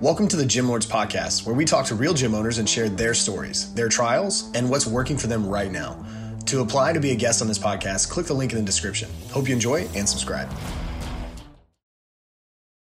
[0.00, 2.88] Welcome to the Gym Lords Podcast, where we talk to real gym owners and share
[2.88, 6.06] their stories, their trials, and what's working for them right now.
[6.46, 9.10] To apply to be a guest on this podcast, click the link in the description.
[9.32, 10.48] Hope you enjoy and subscribe.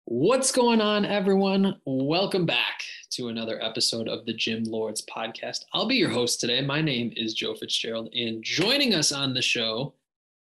[0.07, 1.77] What's going on, everyone?
[1.87, 5.67] Welcome back to another episode of the Gym Lords Podcast.
[5.73, 6.62] I'll be your host today.
[6.62, 9.95] My name is Joe Fitzgerald, and joining us on the show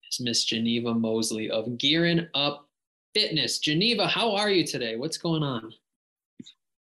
[0.08, 2.68] is Miss Geneva Mosley of Gearing Up
[3.14, 3.58] Fitness.
[3.58, 4.94] Geneva, how are you today?
[4.94, 5.72] What's going on?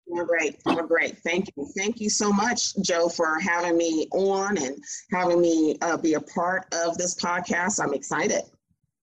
[0.08, 0.62] Doing great.
[0.64, 1.18] Doing great.
[1.18, 1.66] Thank you.
[1.76, 4.76] Thank you so much, Joe, for having me on and
[5.12, 7.82] having me uh, be a part of this podcast.
[7.82, 8.42] I'm excited.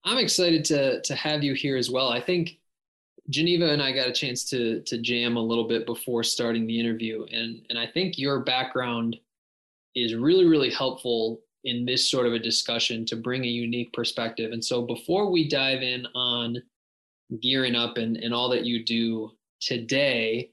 [0.05, 2.10] I'm excited to to have you here as well.
[2.10, 2.58] I think
[3.30, 6.80] Geneva and I got a chance to to jam a little bit before starting the
[6.80, 9.18] interview, and and I think your background
[9.96, 14.52] is really really helpful in this sort of a discussion to bring a unique perspective.
[14.52, 16.58] And so before we dive in on
[17.41, 20.52] gearing up and, and all that you do today,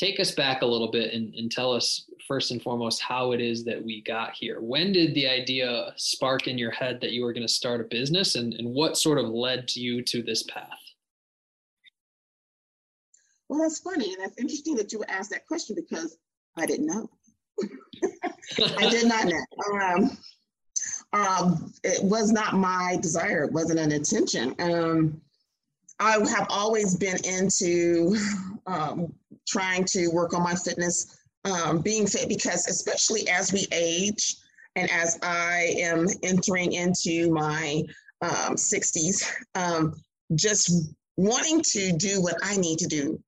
[0.00, 3.40] take us back a little bit and, and tell us first and foremost how it
[3.40, 4.58] is that we got here.
[4.60, 7.84] When did the idea spark in your head that you were going to start a
[7.84, 10.68] business and, and what sort of led to you to this path?
[13.50, 14.14] Well, that's funny.
[14.14, 16.16] And that's interesting that you asked that question because
[16.56, 17.10] I didn't know.
[18.78, 19.44] I did not know.
[19.82, 20.18] Um,
[21.12, 23.44] um, it was not my desire.
[23.44, 24.54] It wasn't an intention.
[24.60, 25.20] Um,
[25.98, 28.16] I have always been into
[28.66, 29.12] um,
[29.46, 34.36] trying to work on my fitness, um, being fit, because especially as we age
[34.76, 37.82] and as I am entering into my
[38.22, 39.94] um, 60s, um,
[40.34, 43.20] just wanting to do what I need to do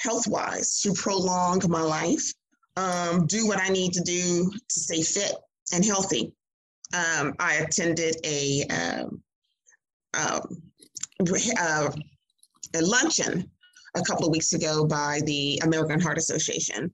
[0.00, 2.32] health wise to prolong my life,
[2.76, 5.34] um, do what I need to do to stay fit
[5.72, 6.34] and healthy.
[6.92, 9.06] Um, I attended a, uh,
[12.74, 13.50] a luncheon
[13.94, 16.92] a couple of weeks ago by the American Heart Association,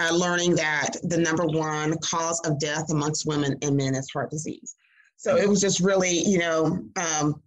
[0.00, 4.30] uh, learning that the number one cause of death amongst women and men is heart
[4.30, 4.74] disease.
[5.16, 7.42] So it was just really, you know, um,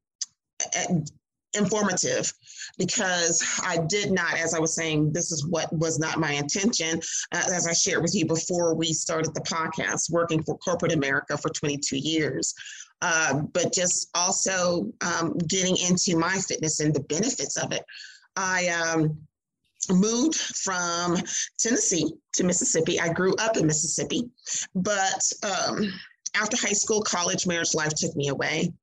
[1.55, 2.31] informative
[2.77, 6.99] because I did not, as I was saying, this is what was not my intention.
[7.33, 11.37] Uh, as I shared with you before we started the podcast, working for corporate America
[11.37, 12.53] for 22 years.
[13.01, 17.83] Uh, but just also um, getting into my fitness and the benefits of it.
[18.35, 19.17] I um,
[19.89, 21.17] moved from
[21.59, 22.99] Tennessee to Mississippi.
[22.99, 24.29] I grew up in Mississippi,
[24.73, 25.91] but um,
[26.35, 28.73] after high school, college, marriage life took me away.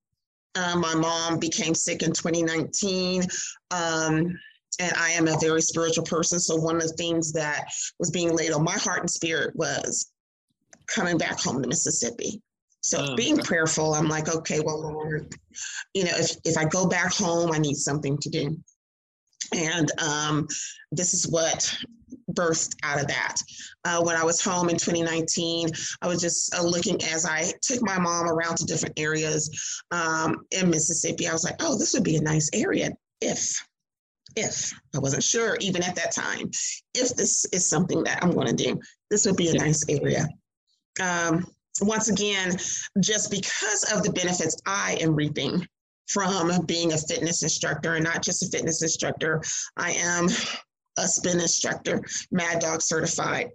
[0.54, 3.22] Um, my mom became sick in 2019.
[3.70, 4.38] Um,
[4.78, 6.40] and I am a very spiritual person.
[6.40, 7.66] So, one of the things that
[7.98, 10.10] was being laid on my heart and spirit was
[10.86, 12.40] coming back home to Mississippi.
[12.80, 13.42] So, oh, being okay.
[13.42, 15.34] prayerful, I'm like, okay, well, Lord,
[15.94, 18.56] you know, if, if I go back home, I need something to do.
[19.54, 20.48] And um,
[20.90, 21.76] this is what
[22.28, 23.36] burst out of that.
[23.84, 25.68] Uh, when I was home in 2019,
[26.00, 30.46] I was just uh, looking as I took my mom around to different areas um,
[30.50, 31.28] in Mississippi.
[31.28, 33.66] I was like, oh, this would be a nice area if,
[34.36, 36.50] if I wasn't sure even at that time,
[36.94, 38.80] if this is something that I'm going to do,
[39.10, 40.26] this would be a nice area.
[41.00, 41.46] Um,
[41.80, 42.56] once again,
[43.00, 45.66] just because of the benefits I am reaping
[46.12, 49.42] from being a fitness instructor and not just a fitness instructor.
[49.76, 50.28] I am
[50.98, 53.50] a spin instructor, Mad Dog certified.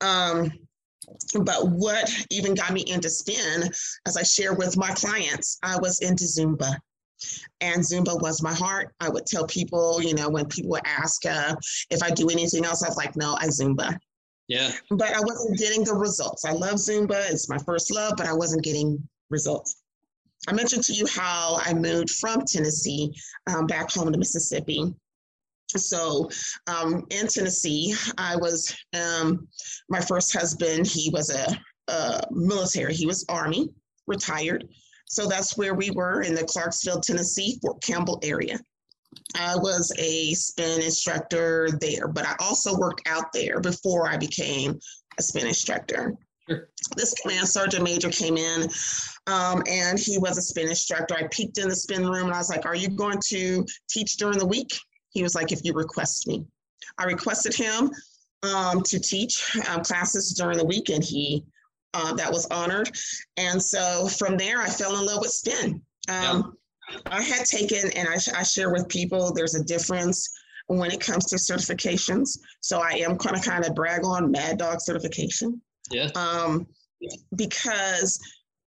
[0.00, 0.52] Um,
[1.42, 3.70] but what even got me into spin,
[4.06, 6.76] as I share with my clients, I was into Zumba.
[7.60, 8.94] And Zumba was my heart.
[9.00, 11.54] I would tell people, you know, when people would ask uh,
[11.90, 13.98] if I do anything else, I was like, no, I Zumba.
[14.48, 14.72] Yeah.
[14.90, 16.44] But I wasn't getting the results.
[16.44, 19.76] I love Zumba, it's my first love, but I wasn't getting results.
[20.48, 23.14] I mentioned to you how I moved from Tennessee
[23.46, 24.94] um, back home to Mississippi.
[25.68, 26.28] So
[26.66, 29.46] um, in Tennessee, I was um,
[29.88, 30.86] my first husband.
[30.86, 31.46] He was a,
[31.88, 32.94] a, military.
[32.94, 33.68] He was Army,
[34.06, 34.66] retired.
[35.06, 38.58] So that's where we were in the Clarksville, Tennessee, Fort Campbell area.
[39.36, 44.78] I was a spin instructor there, but I also worked out there before I became
[45.18, 46.16] a spin instructor.
[46.96, 48.68] This command sergeant major came in
[49.26, 51.14] um, and he was a spin instructor.
[51.14, 54.16] I peeked in the spin room and I was like, Are you going to teach
[54.16, 54.70] during the week?
[55.10, 56.44] He was like, If you request me.
[56.98, 57.90] I requested him
[58.42, 61.44] um, to teach um, classes during the week and he
[61.94, 62.90] uh, that was honored.
[63.36, 65.82] And so from there, I fell in love with spin.
[66.08, 66.56] Um,
[66.90, 66.98] yeah.
[67.06, 70.28] I had taken, and I, I share with people, there's a difference
[70.66, 72.38] when it comes to certifications.
[72.60, 75.60] So I am going to kind of brag on Mad Dog certification.
[75.90, 76.08] Yeah.
[76.14, 76.66] Um,
[77.36, 78.20] because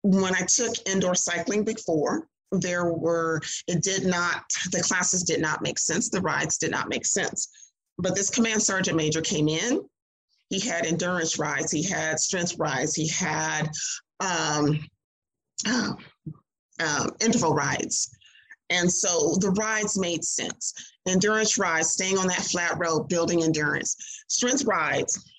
[0.03, 5.61] when I took indoor cycling before, there were, it did not, the classes did not
[5.61, 6.09] make sense.
[6.09, 7.49] The rides did not make sense.
[7.97, 9.81] But this command sergeant major came in.
[10.49, 13.69] He had endurance rides, he had strength rides, he had
[14.19, 14.85] um,
[15.65, 15.93] uh,
[16.85, 18.09] um, interval rides.
[18.69, 20.73] And so the rides made sense.
[21.07, 23.95] Endurance rides, staying on that flat road, building endurance.
[24.27, 25.30] Strength rides,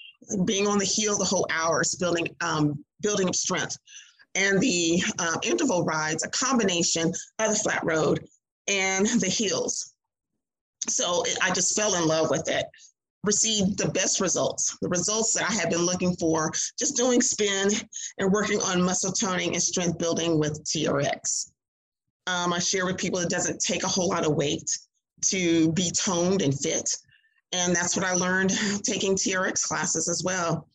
[0.44, 3.76] being on the hill the whole hours, building um, building up strength.
[4.34, 8.24] And the uh, interval rides, a combination of the flat road
[8.66, 9.92] and the hills.
[10.88, 12.64] So I just fell in love with it.
[13.24, 17.70] Received the best results, the results that I had been looking for, just doing spin
[18.18, 21.52] and working on muscle toning and strength building with TRX.
[22.26, 24.68] Um, I share with people it doesn't take a whole lot of weight
[25.26, 26.96] to be toned and fit.
[27.52, 28.52] And that's what I learned
[28.82, 30.68] taking TRX classes as well.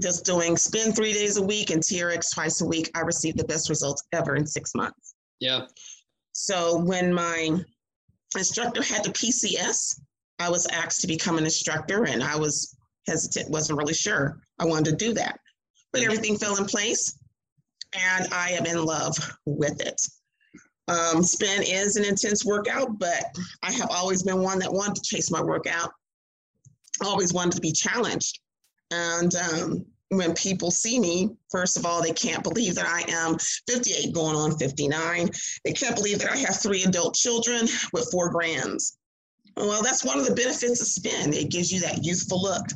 [0.00, 3.44] Just doing spin three days a week and TRX twice a week, I received the
[3.44, 5.14] best results ever in six months.
[5.40, 5.66] Yeah.
[6.32, 7.58] So when my
[8.36, 10.00] instructor had the PCS,
[10.38, 14.64] I was asked to become an instructor and I was hesitant, wasn't really sure I
[14.64, 15.38] wanted to do that.
[15.92, 17.18] But everything fell in place
[17.94, 20.00] and I am in love with it.
[20.88, 23.24] Um, spin is an intense workout, but
[23.62, 25.92] I have always been one that wanted to chase my workout.
[27.04, 28.40] Always wanted to be challenged.
[28.90, 33.38] And um, when people see me, first of all, they can't believe that I am
[33.68, 35.30] 58 going on 59.
[35.64, 38.98] They can't believe that I have three adult children with four grands.
[39.56, 41.32] Well, that's one of the benefits of spin.
[41.32, 42.66] It gives you that youthful look.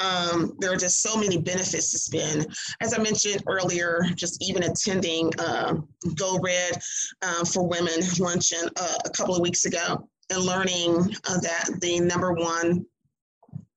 [0.00, 2.46] Um, there are just so many benefits to spin.
[2.80, 5.74] As I mentioned earlier, just even attending uh,
[6.14, 6.80] Go Red
[7.20, 12.00] uh, for Women luncheon uh, a couple of weeks ago and learning uh, that the
[12.00, 12.86] number one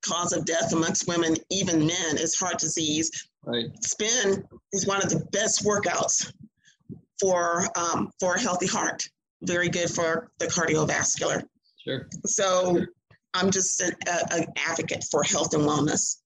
[0.04, 3.28] cause of death amongst women, even men, is heart disease.
[3.46, 3.66] Right.
[3.84, 6.32] Spin is one of the best workouts
[7.20, 9.08] for um, for a healthy heart.
[9.44, 11.44] Very good for the cardiovascular.
[11.84, 12.08] Sure.
[12.26, 12.86] So
[13.34, 16.18] I'm just an a, advocate for health and wellness.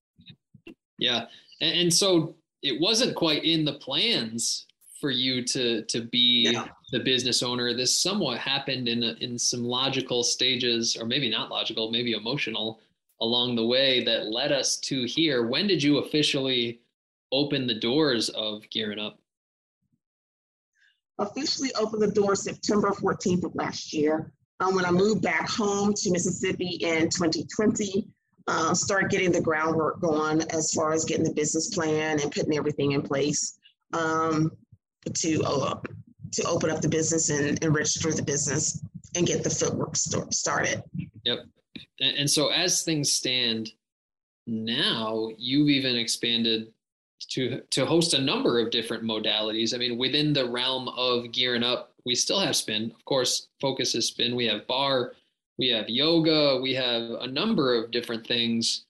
[1.00, 1.26] Yeah,
[1.62, 4.66] and, and, so it wasn't quite in the plans
[5.00, 6.68] for you to to be yeah.
[6.92, 7.74] the business owner.
[7.74, 12.80] This somewhat happened in a, in some logical stages, or maybe not logical, maybe emotional
[13.22, 15.48] along the way that led us to here.
[15.48, 16.82] When did you officially
[17.32, 19.20] open the doors of Gearing Up?
[21.20, 24.32] Officially opened the door September 14th of last year.
[24.60, 28.08] Um, when I moved back home to Mississippi in 2020,
[28.48, 32.56] uh, start getting the groundwork going as far as getting the business plan and putting
[32.56, 33.60] everything in place
[33.94, 34.52] um,
[35.14, 35.76] to uh,
[36.32, 38.84] to open up the business and, and, register the business
[39.16, 40.84] and get the footwork st- started.
[41.24, 41.40] Yep.
[42.00, 43.72] And, and so as things stand
[44.46, 46.72] now, you've even expanded
[47.30, 49.74] to to host a number of different modalities.
[49.74, 52.92] I mean, within the realm of gearing up, we still have spin.
[52.96, 54.36] Of course, focus is spin.
[54.36, 55.14] We have bar,
[55.58, 58.86] we have yoga, we have a number of different things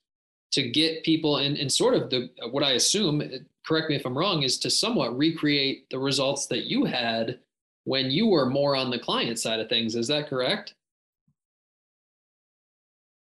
[0.51, 3.23] to get people in and sort of the what I assume,
[3.65, 7.39] correct me if I'm wrong, is to somewhat recreate the results that you had
[7.85, 9.95] when you were more on the client side of things.
[9.95, 10.75] Is that correct?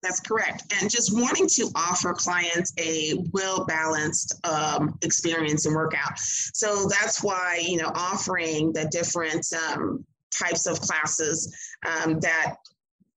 [0.03, 0.63] That's correct.
[0.79, 6.19] And just wanting to offer clients a well balanced um, experience and workout.
[6.19, 10.05] So that's why, you know, offering the different um,
[10.37, 11.55] types of classes
[11.85, 12.55] um, that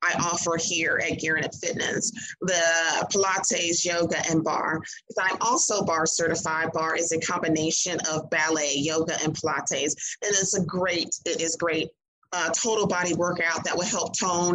[0.03, 4.81] I offer here at Up Fitness, the Pilates, yoga, and barre.
[5.21, 6.71] I'm also bar certified.
[6.73, 9.97] Bar is a combination of ballet, yoga, and Pilates.
[10.23, 11.89] And it's a great, it is great
[12.33, 14.55] uh, total body workout that will help tone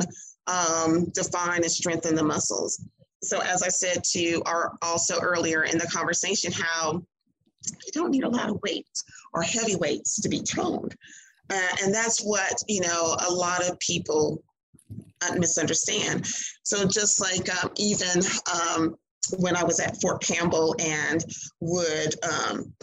[0.51, 2.83] um, define and strengthen the muscles.
[3.23, 7.01] So as I said to you are also earlier in the conversation, how
[7.85, 8.87] you don't need a lot of weight
[9.33, 10.95] or heavy weights to be toned.
[11.49, 14.43] Uh, and that's what, you know, a lot of people
[15.21, 16.25] uh, misunderstand.
[16.63, 18.95] So just like um, even um,
[19.37, 21.23] when I was at Fort Campbell and
[21.59, 22.73] would um,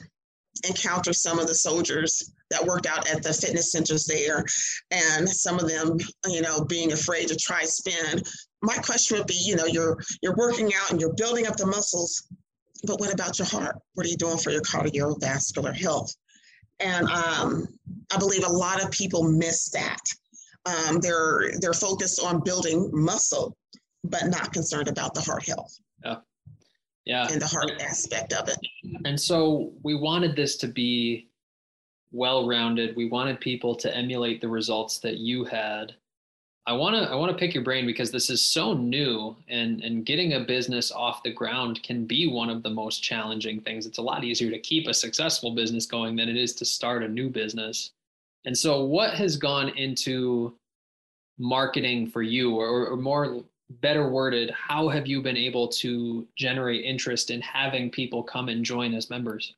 [0.66, 4.44] encounter some of the soldiers that worked out at the fitness centers there.
[4.90, 8.22] And some of them you know being afraid to try spin.
[8.62, 11.66] My question would be you know you're you're working out and you're building up the
[11.66, 12.28] muscles
[12.84, 13.76] but what about your heart?
[13.94, 16.14] What are you doing for your cardiovascular health?
[16.80, 17.66] And um,
[18.12, 20.00] i believe a lot of people miss that.
[20.66, 23.56] Um, they're they're focused on building muscle
[24.04, 25.76] but not concerned about the heart health.
[26.04, 26.16] Yeah.
[27.04, 27.26] Yeah.
[27.30, 28.58] And the heart aspect of it.
[29.04, 31.27] And so we wanted this to be
[32.12, 32.96] well-rounded.
[32.96, 35.94] We wanted people to emulate the results that you had.
[36.66, 39.82] I want to I want to pick your brain because this is so new and
[39.82, 43.86] and getting a business off the ground can be one of the most challenging things.
[43.86, 47.02] It's a lot easier to keep a successful business going than it is to start
[47.02, 47.92] a new business.
[48.44, 50.54] And so what has gone into
[51.38, 53.44] marketing for you or, or more
[53.80, 58.64] better worded, how have you been able to generate interest in having people come and
[58.64, 59.54] join as members?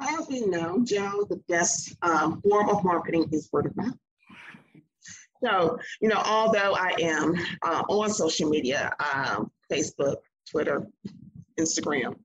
[0.00, 3.94] As we know, Joe, the best um, form of marketing is word of mouth.
[5.42, 10.16] So, you know, although I am uh, on social media, um, Facebook,
[10.50, 10.86] Twitter,
[11.58, 12.16] Instagram,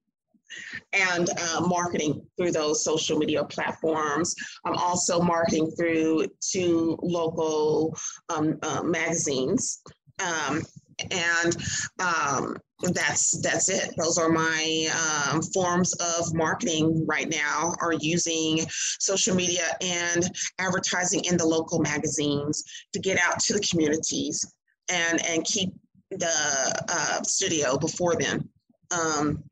[0.94, 4.36] and uh, marketing through those social media platforms.
[4.66, 7.96] I'm also marketing through two local
[8.30, 9.82] um, uh, magazines.
[10.20, 10.64] Um,
[11.12, 11.58] and
[12.00, 12.58] um,
[12.94, 13.94] that's that's it.
[13.98, 14.88] Those are my
[15.32, 17.74] um, forms of marketing right now.
[17.82, 18.66] Are using
[19.00, 20.24] social media and
[20.60, 22.64] advertising in the local magazines
[22.94, 24.46] to get out to the communities
[24.90, 25.74] and and keep
[26.12, 28.50] the uh, studio before them.
[28.92, 29.44] Um,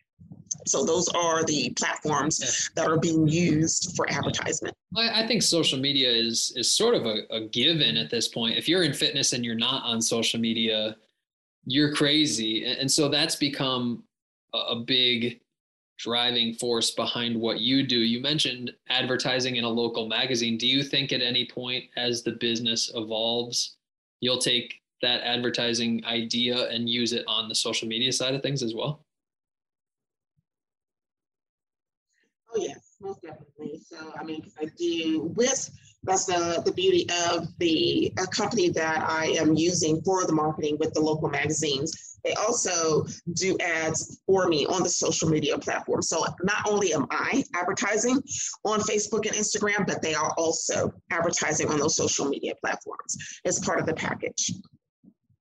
[0.66, 4.75] so those are the platforms that are being used for advertisement.
[4.96, 8.58] I, I think social media is is sort of a, a given at this point.
[8.58, 10.96] If you're in fitness and you're not on social media,
[11.68, 12.64] you're crazy.
[12.66, 14.04] And so that's become
[14.54, 15.42] a big
[15.98, 17.98] driving force behind what you do.
[17.98, 20.58] You mentioned advertising in a local magazine.
[20.58, 23.76] Do you think at any point as the business evolves,
[24.22, 28.64] you'll take that advertising idea and use it on the social media side of things
[28.64, 29.02] as well?
[32.56, 33.82] Oh yes, most definitely.
[33.86, 35.70] So I mean, I do with
[36.08, 40.94] that's the the beauty of the company that I am using for the marketing with
[40.94, 42.18] the local magazines.
[42.24, 46.02] They also do ads for me on the social media platform.
[46.02, 48.22] So not only am I advertising
[48.66, 53.60] on Facebook and Instagram, but they are also advertising on those social media platforms as
[53.60, 54.52] part of the package.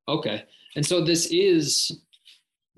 [0.08, 0.44] Okay.
[0.76, 2.00] And so this is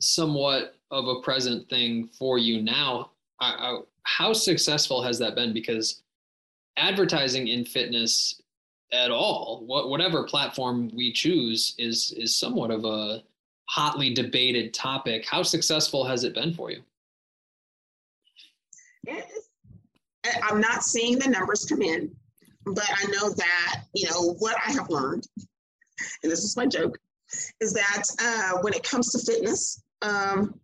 [0.00, 3.10] somewhat of a present thing for you now.
[3.40, 5.52] I, I, how successful has that been?
[5.52, 6.02] Because
[6.78, 8.40] advertising in fitness
[8.92, 13.22] at all, what, whatever platform we choose, is is somewhat of a
[13.66, 15.26] hotly debated topic.
[15.26, 16.82] How successful has it been for you?
[20.42, 22.14] I'm not seeing the numbers come in,
[22.64, 25.26] but I know that you know what I have learned,
[26.22, 26.98] and this is my joke,
[27.60, 30.58] is that uh, when it comes to fitness, um,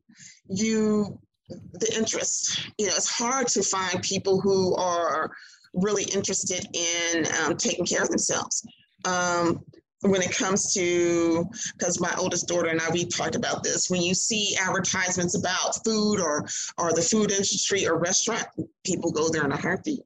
[0.48, 1.18] you
[1.48, 2.70] the interest.
[2.78, 5.30] You know, it's hard to find people who are
[5.74, 8.66] really interested in um, taking care of themselves.
[9.04, 9.60] Um,
[10.00, 11.44] when it comes to,
[11.78, 15.82] because my oldest daughter and I, we talked about this, when you see advertisements about
[15.84, 18.44] food or, or the food industry or restaurant,
[18.84, 20.02] people go there in a heartbeat.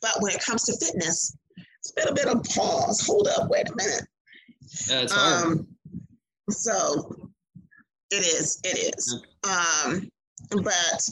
[0.00, 3.06] But when it comes to fitness, it's been a bit of pause.
[3.06, 4.02] Hold up, wait a minute.
[4.88, 5.46] Yeah, it's hard.
[5.46, 5.68] Um,
[6.50, 7.30] so
[8.10, 9.22] it is, it is.
[9.44, 10.10] Um,
[10.50, 11.08] but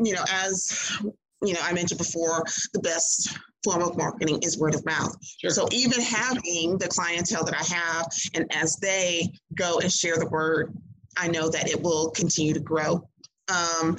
[0.00, 0.98] you know, as
[1.42, 5.14] you know, I mentioned before, the best form of marketing is word of mouth.
[5.40, 5.50] Sure.
[5.50, 10.28] So even having the clientele that I have, and as they go and share the
[10.28, 10.76] word,
[11.16, 13.08] I know that it will continue to grow.
[13.48, 13.96] Um,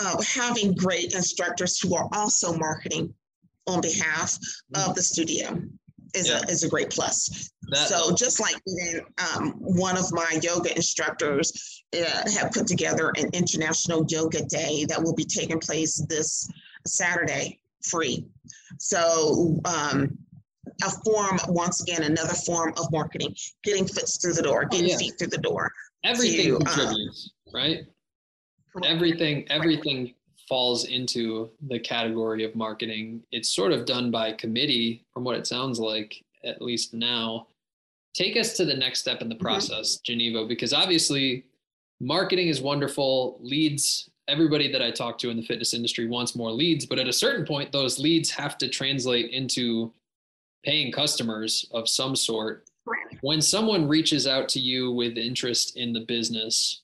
[0.00, 3.14] uh, having great instructors who are also marketing
[3.66, 4.88] on behalf mm-hmm.
[4.90, 5.60] of the studio
[6.14, 6.40] is, yeah.
[6.46, 7.50] a, is a great plus.
[7.68, 13.12] That, so just like even um, one of my yoga instructors uh, have put together
[13.16, 16.48] an international yoga day that will be taking place this
[16.86, 18.26] Saturday free.
[18.78, 20.16] So um,
[20.82, 24.86] a form, once again, another form of marketing, getting fits through the door, oh, getting
[24.86, 24.98] oh, yeah.
[24.98, 25.70] feet through the door.
[26.04, 27.78] Everything to, uh, contributes, uh, right?
[28.84, 30.14] Everything, everything
[30.48, 33.22] falls into the category of marketing.
[33.32, 37.46] It's sort of done by committee, from what it sounds like, at least now.
[38.14, 39.44] Take us to the next step in the mm-hmm.
[39.44, 40.04] process, mm-hmm.
[40.04, 41.44] Geneva, because obviously
[42.00, 43.38] marketing is wonderful.
[43.40, 47.08] Leads, everybody that I talk to in the fitness industry wants more leads, but at
[47.08, 49.92] a certain point, those leads have to translate into
[50.64, 52.66] paying customers of some sort.
[53.22, 56.82] When someone reaches out to you with interest in the business,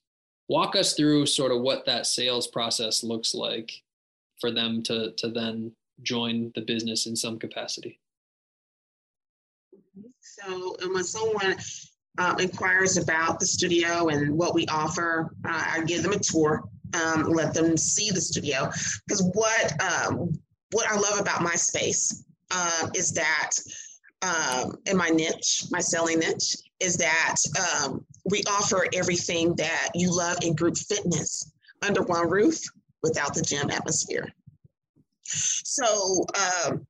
[0.50, 3.70] walk us through sort of what that sales process looks like
[4.40, 7.98] for them to to then join the business in some capacity?
[10.20, 11.56] So when someone
[12.18, 16.68] uh, inquires about the studio and what we offer uh, i give them a tour
[16.94, 18.70] um, let them see the studio.
[19.06, 20.32] Because what um,
[20.72, 23.50] what i love about my space uh, is that
[24.22, 30.16] um, in my niche my selling niche is that um, we offer everything that you
[30.16, 31.52] love in group fitness
[31.86, 32.58] under one roof
[33.02, 34.28] without the gym atmosphere.
[35.24, 36.26] So
[36.66, 36.86] um,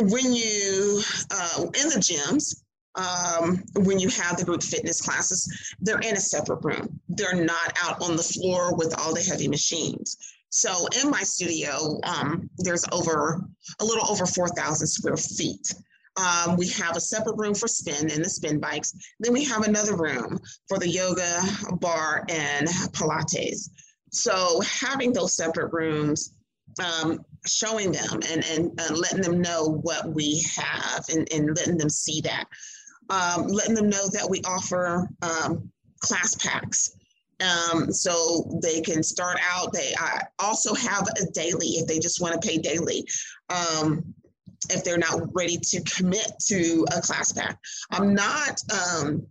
[0.00, 2.62] when you uh, in the gyms,
[2.94, 7.00] um, when you have the group fitness classes, they're in a separate room.
[7.08, 10.16] They're not out on the floor with all the heavy machines.
[10.50, 13.40] So in my studio, um, there's over
[13.80, 15.74] a little over 4,000 square feet
[16.18, 18.92] Um, we have a separate room for spin and the spin bikes.
[19.20, 21.40] Then we have another room for the yoga,
[21.80, 23.70] bar, and Pilates.
[24.10, 26.32] So having those separate rooms,
[26.82, 31.78] um, showing them and, and uh, letting them know what we have and, and letting
[31.78, 32.44] them see that.
[33.10, 35.70] Um, letting them know that we offer um,
[36.00, 36.92] class packs.
[37.40, 39.72] Um, so they can start out.
[39.72, 43.06] They I also have a daily if they just want to pay daily.
[43.48, 44.12] Um,
[44.70, 47.58] if they're not ready to commit to a class pack,
[47.90, 48.60] I'm not.
[48.72, 49.26] Um,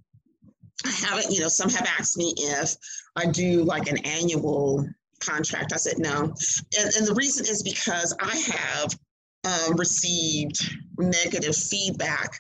[0.86, 1.34] I haven't.
[1.34, 2.76] You know, some have asked me if
[3.16, 4.88] I do like an annual
[5.20, 5.74] contract.
[5.74, 8.98] I said no, and, and the reason is because I have
[9.44, 10.58] um, received
[10.98, 12.40] negative feedback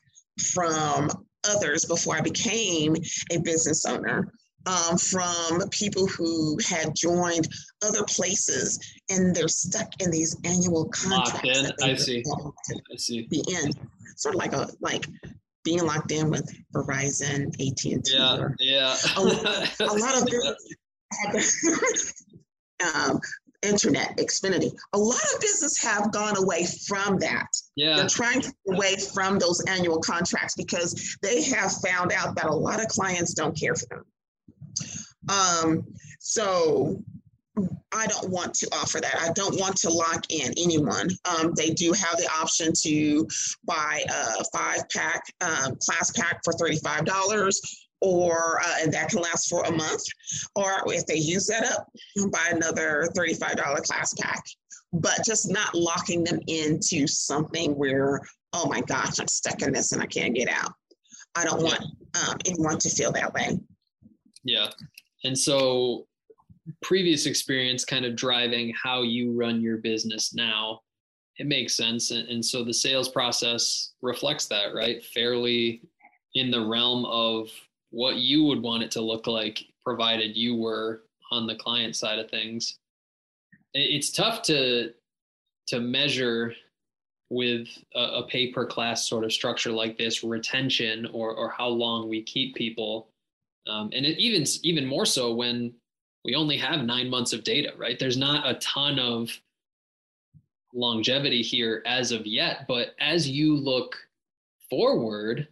[0.53, 1.09] from
[1.49, 2.95] others before I became
[3.31, 4.31] a business owner
[4.67, 7.47] um, from people who had joined
[7.83, 11.43] other places and they're stuck in these annual contracts.
[11.43, 11.89] Locked in.
[11.89, 12.23] I see.
[12.91, 13.27] I see.
[13.29, 13.71] Be in
[14.15, 15.05] sort of like a like
[15.63, 18.13] being locked in with Verizon, AT and T.
[18.13, 18.95] Yeah, yeah.
[19.17, 19.19] a,
[19.81, 20.27] a, lot of
[21.33, 22.23] business,
[22.95, 23.19] um,
[23.63, 24.71] internet, Xfinity.
[24.93, 27.47] A lot of business have gone away from that.
[27.75, 27.97] Yeah.
[27.97, 32.45] They're trying to get away from those annual contracts because they have found out that
[32.45, 34.05] a lot of clients don't care for them.
[35.29, 35.85] Um,
[36.19, 37.03] so
[37.93, 39.15] I don't want to offer that.
[39.19, 41.09] I don't want to lock in anyone.
[41.25, 43.27] Um, they do have the option to
[43.65, 47.53] buy a five pack um, class pack for $35
[48.01, 50.03] or uh, and that can last for a month.
[50.55, 51.87] Or if they use that up,
[52.31, 54.43] buy another $35 class pack.
[54.93, 58.21] But just not locking them into something where,
[58.53, 60.71] oh my gosh, I'm stuck in this and I can't get out.
[61.35, 63.59] I don't want um, anyone to feel that way.
[64.47, 64.69] Yeah.
[65.25, 66.07] And so
[66.81, 70.81] previous experience kind of driving how you run your business now,
[71.37, 72.11] it makes sense.
[72.11, 75.03] And, and so the sales process reflects that, right?
[75.03, 75.81] Fairly
[76.33, 77.49] in the realm of
[77.91, 82.19] what you would want it to look like, provided you were on the client side
[82.19, 82.79] of things.
[83.73, 84.91] It's tough to
[85.67, 86.53] to measure
[87.29, 91.67] with a, a pay per class sort of structure like this retention or or how
[91.67, 93.09] long we keep people
[93.67, 95.73] um, and it even even more so when
[96.23, 97.97] we only have nine months of data, right?
[97.99, 99.29] There's not a ton of
[100.73, 103.95] longevity here as of yet, but as you look
[104.69, 105.47] forward,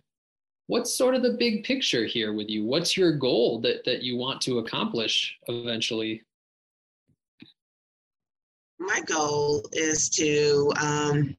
[0.67, 2.65] what's sort of the big picture here with you?
[2.65, 6.23] What's your goal that that you want to accomplish eventually?
[8.79, 11.37] My goal is to um,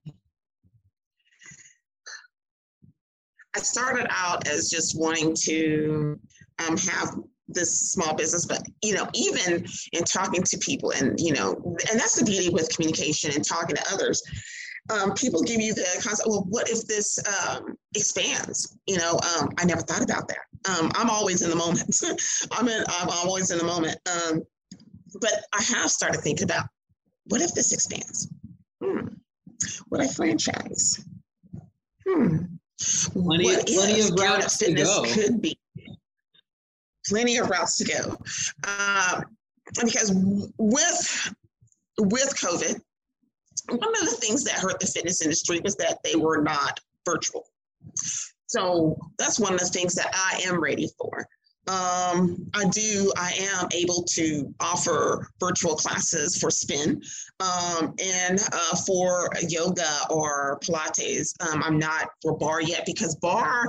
[3.54, 6.18] I started out as just wanting to
[6.64, 11.32] um, have this small business but you know even in talking to people and you
[11.32, 11.54] know
[11.90, 14.22] and that's the beauty with communication and talking to others.
[14.88, 18.76] Um, people give you the concept well what if this um, expands?
[18.86, 20.38] You know um, i never thought about that.
[20.68, 22.02] Um, i'm always in the moment.
[22.52, 23.96] I'm in i'm always in the moment.
[24.06, 24.42] Um,
[25.20, 26.66] but i have started thinking about
[27.26, 28.28] what if this expands?
[28.82, 29.06] Hmm.
[29.90, 31.04] would i franchise?
[32.06, 32.36] Hmm.
[33.12, 35.04] Plenty, what plenty of routes to go.
[35.06, 35.58] could be
[37.08, 38.18] plenty of routes to go.
[38.64, 39.24] Um,
[39.84, 40.12] because
[40.58, 41.34] with
[41.98, 42.80] with COVID,
[43.68, 47.46] one of the things that hurt the fitness industry was that they were not virtual.
[48.46, 51.26] So that's one of the things that I am ready for.
[51.68, 57.02] Um, I do, I am able to offer virtual classes for spin
[57.40, 61.34] um, and uh, for yoga or Pilates.
[61.40, 63.68] Um, I'm not for bar yet because barre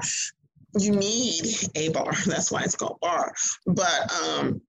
[0.78, 2.14] you need a bar.
[2.26, 3.34] That's why it's called bar.
[3.66, 4.62] But um,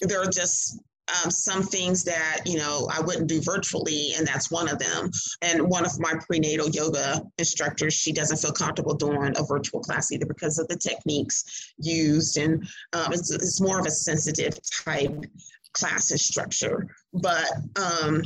[0.00, 0.80] there are just
[1.24, 5.10] um, some things that you know I wouldn't do virtually, and that's one of them.
[5.42, 10.12] And one of my prenatal yoga instructors, she doesn't feel comfortable doing a virtual class
[10.12, 15.24] either because of the techniques used, and um, it's, it's more of a sensitive type
[15.72, 16.86] class and structure.
[17.12, 18.22] But um,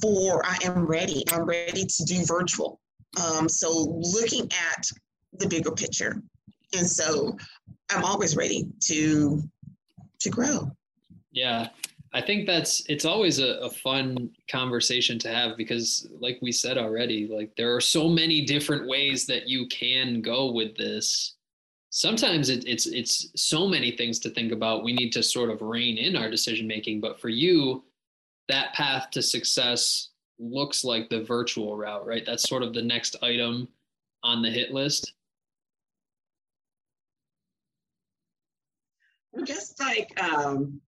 [0.00, 1.24] for I am ready.
[1.32, 2.80] I'm ready to do virtual.
[3.22, 4.86] Um, so looking at
[5.34, 6.22] the bigger picture
[6.76, 7.36] and so
[7.90, 9.42] i'm always ready to
[10.20, 10.70] to grow.
[11.32, 11.68] Yeah
[12.14, 16.78] i think that's it's always a, a, fun conversation to have because like we said
[16.78, 21.36] already like there are so many different ways that you can go with this.
[21.90, 24.84] Sometimes it, it's it's so many things to think about.
[24.84, 27.84] We need to sort of rein in our decision making but for you
[28.48, 30.08] that path to success
[30.38, 32.24] looks like the virtual route right?
[32.26, 33.68] That's sort of the next item
[34.22, 35.12] on the hit list
[39.44, 40.80] just like um,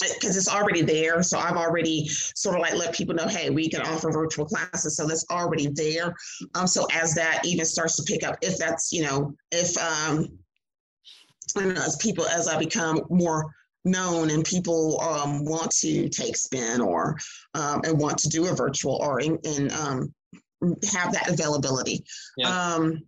[0.00, 1.22] because it's already there.
[1.22, 4.96] So I've already sort of like let people know, hey, we can offer virtual classes.
[4.96, 6.14] So that's already there.
[6.54, 10.28] Um, so as that even starts to pick up, if that's, you know, if um,
[11.56, 13.52] I know, as people, as I become more
[13.84, 17.16] known and people um, want to take spin or
[17.54, 20.14] um, and want to do a virtual or in, in um,
[20.92, 22.04] have that availability.
[22.36, 22.74] Yeah.
[22.74, 23.02] Um,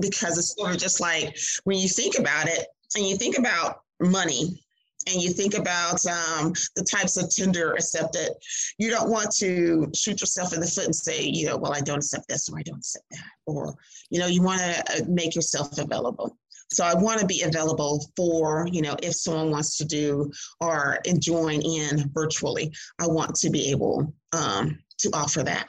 [0.00, 1.34] because it's sort of just like
[1.64, 4.62] when you think about it and you think about money
[5.06, 8.30] and you think about um, the types of tender accepted,
[8.78, 11.80] you don't want to shoot yourself in the foot and say, you know, well, I
[11.80, 13.20] don't accept this or I don't accept that.
[13.46, 13.76] Or,
[14.10, 16.36] you know, you want to uh, make yourself available.
[16.72, 20.98] So I want to be available for, you know, if someone wants to do or
[21.20, 25.68] join in virtually, I want to be able um, to offer that.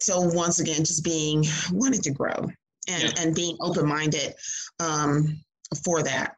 [0.00, 2.50] So once again, just being wanting to grow
[2.88, 3.12] and, yeah.
[3.18, 4.34] and being open-minded
[4.78, 5.42] um,
[5.84, 6.36] for that.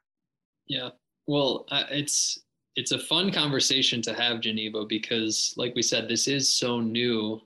[0.66, 0.90] Yeah.
[1.26, 2.40] Well, uh, it's
[2.76, 7.40] it's a fun conversation to have, Geneva, because like we said, this is so new,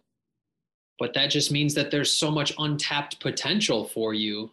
[0.98, 4.50] but that just means that there's so much untapped potential for you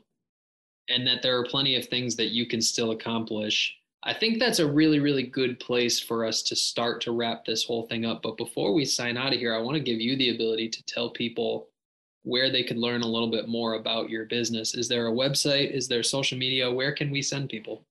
[0.89, 3.75] and that there are plenty of things that you can still accomplish.
[4.03, 7.63] I think that's a really, really good place for us to start to wrap this
[7.63, 8.23] whole thing up.
[8.23, 10.83] But before we sign out of here, I want to give you the ability to
[10.85, 11.67] tell people
[12.23, 14.75] where they could learn a little bit more about your business.
[14.75, 15.71] Is there a website?
[15.71, 16.71] Is there social media?
[16.71, 17.85] Where can we send people?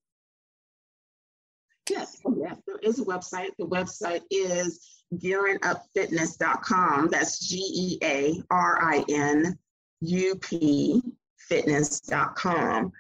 [1.89, 3.51] Yes, oh, yes, there is a website.
[3.59, 7.09] The website is gearingupfitness.com.
[7.11, 9.59] That's G E A R I N
[10.03, 11.03] U P
[11.49, 12.93] fitness.com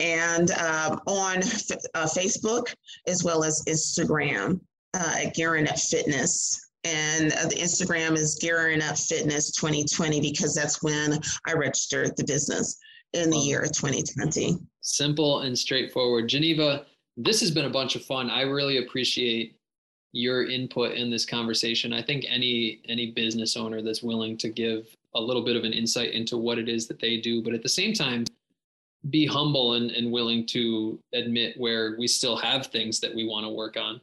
[0.00, 2.74] and um, on uh, Facebook
[3.06, 4.60] as well as Instagram
[4.92, 6.63] uh, at Gearing Up Fitness.
[6.84, 12.78] And the Instagram is Gearing Up Fitness 2020 because that's when I registered the business
[13.14, 14.58] in the year 2020.
[14.82, 16.28] Simple and straightforward.
[16.28, 16.84] Geneva,
[17.16, 18.28] this has been a bunch of fun.
[18.28, 19.56] I really appreciate
[20.12, 21.92] your input in this conversation.
[21.92, 25.72] I think any any business owner that's willing to give a little bit of an
[25.72, 28.24] insight into what it is that they do, but at the same time,
[29.10, 33.44] be humble and, and willing to admit where we still have things that we want
[33.44, 34.00] to work on.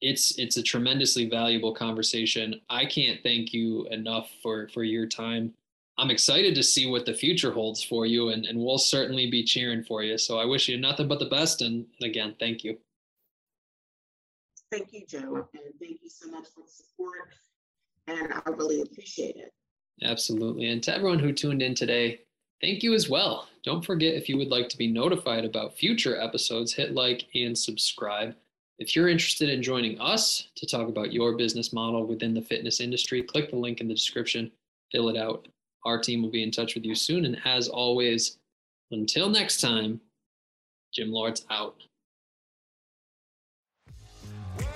[0.00, 2.60] It's it's a tremendously valuable conversation.
[2.70, 5.54] I can't thank you enough for for your time.
[5.98, 9.42] I'm excited to see what the future holds for you, and, and we'll certainly be
[9.42, 10.16] cheering for you.
[10.16, 11.60] So I wish you nothing but the best.
[11.60, 12.78] And again, thank you.
[14.70, 15.48] Thank you, Joe.
[15.54, 17.34] And thank you so much for the support.
[18.06, 19.52] And I really appreciate it.
[20.02, 20.68] Absolutely.
[20.68, 22.20] And to everyone who tuned in today,
[22.60, 23.48] thank you as well.
[23.64, 27.58] Don't forget if you would like to be notified about future episodes, hit like and
[27.58, 28.36] subscribe.
[28.78, 32.78] If you're interested in joining us to talk about your business model within the fitness
[32.78, 34.52] industry, click the link in the description,
[34.92, 35.48] fill it out.
[35.84, 37.24] Our team will be in touch with you soon.
[37.24, 38.38] And as always,
[38.92, 40.00] until next time,
[40.94, 41.74] Gym Lords out.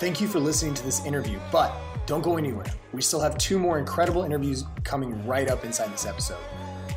[0.00, 1.72] Thank you for listening to this interview, but
[2.06, 2.66] don't go anywhere.
[2.92, 6.40] We still have two more incredible interviews coming right up inside this episode.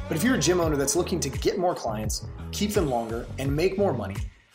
[0.08, 3.28] But if you're a gym owner that's looking to get more clients, keep them longer,
[3.38, 4.16] and make more money,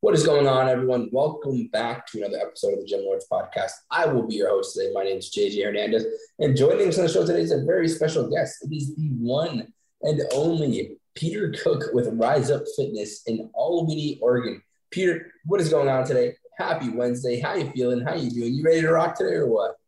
[0.00, 1.08] What is going on, everyone?
[1.10, 3.72] Welcome back to another episode of the Gym Lords podcast.
[3.90, 4.92] I will be your host today.
[4.94, 6.06] My name is JJ Hernandez,
[6.38, 8.58] and joining us on the show today is a very special guest.
[8.62, 14.62] It is the one and only Peter Cooke with Rise Up Fitness in Albany, Oregon.
[14.92, 16.36] Peter, what is going on today?
[16.56, 17.40] Happy Wednesday.
[17.40, 18.00] How you feeling?
[18.00, 18.54] How you doing?
[18.54, 19.78] You ready to rock today or what?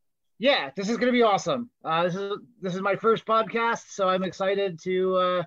[0.41, 1.71] yeah, this is going to be awesome.
[1.85, 5.43] Uh, this is this is my first podcast, so I'm excited to uh,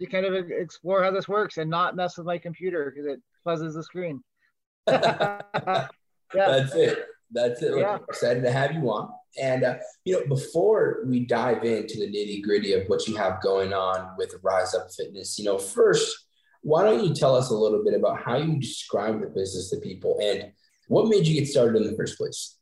[0.00, 3.20] to kind of explore how this works and not mess with my computer because it
[3.46, 4.22] fuzzes the screen.
[4.88, 5.88] yeah.
[6.32, 7.06] That's it.
[7.30, 7.76] That's it.
[7.76, 7.98] Yeah.
[8.08, 9.10] excited to have you on.
[9.40, 13.42] And uh, you know, before we dive into the nitty gritty of what you have
[13.42, 16.26] going on with Rise Up Fitness, you know, first,
[16.62, 19.78] why don't you tell us a little bit about how you describe the business to
[19.78, 20.52] people and
[20.88, 22.56] what made you get started in the first place?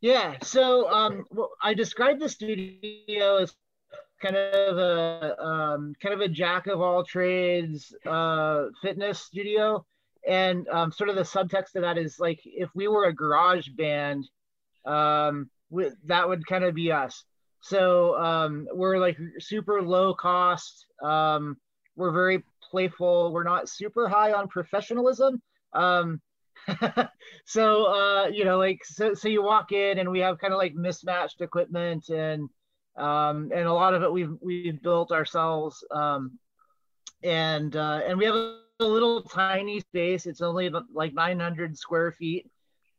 [0.00, 0.36] Yeah.
[0.42, 3.54] So um, well, I described the studio as
[4.24, 9.84] kind of a um, kind of a jack of all trades uh, fitness studio,
[10.26, 13.68] and um, sort of the subtext of that is like if we were a garage
[13.68, 14.26] band,
[14.86, 15.50] um,
[16.06, 17.24] that would kind of be us.
[17.60, 20.86] So um, we're like super low cost.
[21.02, 21.56] Um,
[21.96, 23.32] we're very playful.
[23.32, 25.40] We're not super high on professionalism.
[25.72, 26.20] Um,
[27.44, 30.58] so uh, you know, like so so you walk in and we have kind of
[30.58, 32.48] like mismatched equipment and
[32.96, 35.84] um, and a lot of it we've we've built ourselves.
[35.90, 36.38] Um,
[37.22, 40.26] and uh, and we have a, little tiny space.
[40.26, 42.50] It's only like 900 square feet.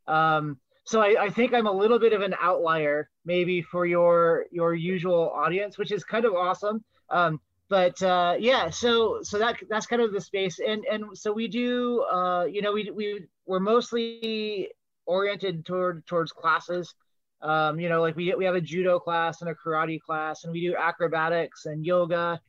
[0.08, 4.46] Um, so I, I, think I'm a little bit of an outlier, maybe for your
[4.50, 6.82] your usual audience, which is kind of awesome.
[7.10, 11.32] Um, but uh, yeah, so so that that's kind of the space, and and so
[11.32, 14.70] we do, uh, you know, we we we're mostly
[15.04, 16.94] oriented toward towards classes.
[17.42, 20.52] Um, you know, like we we have a judo class and a karate class, and
[20.52, 22.40] we do acrobatics and yoga.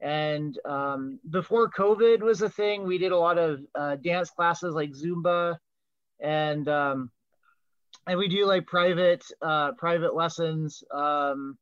[0.00, 4.74] And um, before COVID was a thing, we did a lot of uh, dance classes
[4.74, 5.56] like Zumba,
[6.20, 7.10] and um,
[8.06, 11.56] and we do like private uh, private lessons um,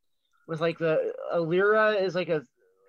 [0.49, 2.43] with like the a lyra is like a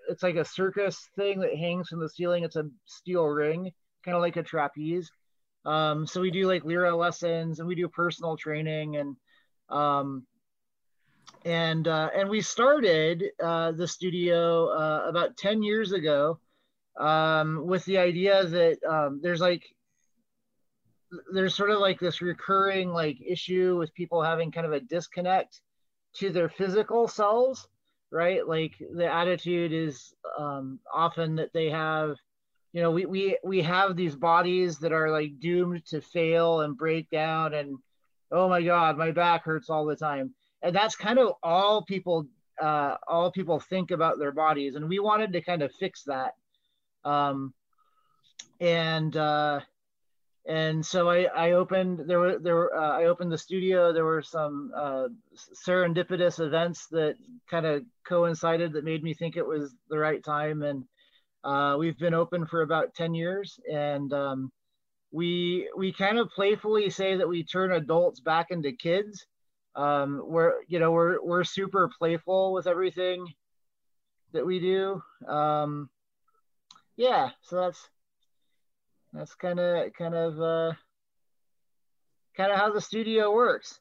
[0.09, 2.43] it's like a circus thing that hangs from the ceiling.
[2.43, 3.71] It's a steel ring,
[4.03, 5.09] kind of like a trapeze.
[5.65, 9.15] Um, so we do like lyra lessons and we do personal training and
[9.73, 10.25] um,
[11.45, 16.39] and uh, and we started uh, the studio uh, about 10 years ago
[16.99, 19.63] um, with the idea that um, there's like
[21.33, 25.61] there's sort of like this recurring like issue with people having kind of a disconnect
[26.13, 27.67] to their physical selves
[28.13, 28.47] right?
[28.47, 32.15] Like the attitude is um, often that they have
[32.71, 36.77] you know we, we we have these bodies that are like doomed to fail and
[36.77, 37.77] break down and
[38.33, 42.25] oh my god my back hurts all the time and that's kind of all people
[42.61, 46.33] uh, all people think about their bodies and we wanted to kind of fix that
[47.05, 47.53] um,
[48.59, 49.59] and uh,
[50.45, 53.93] and so I, I opened there were there were uh, I opened the studio.
[53.93, 55.07] There were some uh,
[55.65, 57.15] serendipitous events that
[57.49, 60.63] kind of coincided that made me think it was the right time.
[60.63, 60.83] And
[61.45, 64.51] uh, we've been open for about ten years, and um,
[65.13, 69.25] we we kind of playfully say that we turn adults back into kids.
[69.75, 73.27] Um, we're you know we're we're super playful with everything
[74.33, 75.01] that we do.
[75.27, 75.89] Um,
[76.97, 77.87] yeah, so that's
[79.13, 80.73] that's kind of kind of uh,
[82.35, 83.79] kind of how the studio works.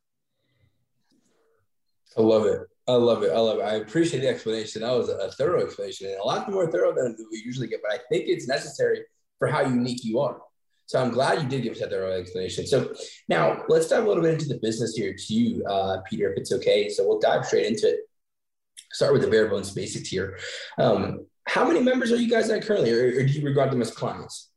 [2.17, 2.61] I love it.
[2.87, 3.33] I love it.
[3.33, 3.63] I love it.
[3.63, 4.83] I appreciate the explanation.
[4.83, 7.95] That was a thorough explanation and a lot more thorough than we usually get, but
[7.95, 9.01] I think it's necessary
[9.39, 10.43] for how unique you are.
[10.87, 12.67] So I'm glad you did give us that thorough explanation.
[12.67, 12.93] So
[13.29, 16.39] now let's dive a little bit into the business here to you, uh, Peter, if
[16.39, 16.89] it's okay.
[16.89, 18.01] So we'll dive straight into it.
[18.93, 20.39] Start with the bare bones basics here.
[20.79, 23.81] Um, how many members are you guys at currently, or, or do you regard them
[23.81, 24.51] as clients?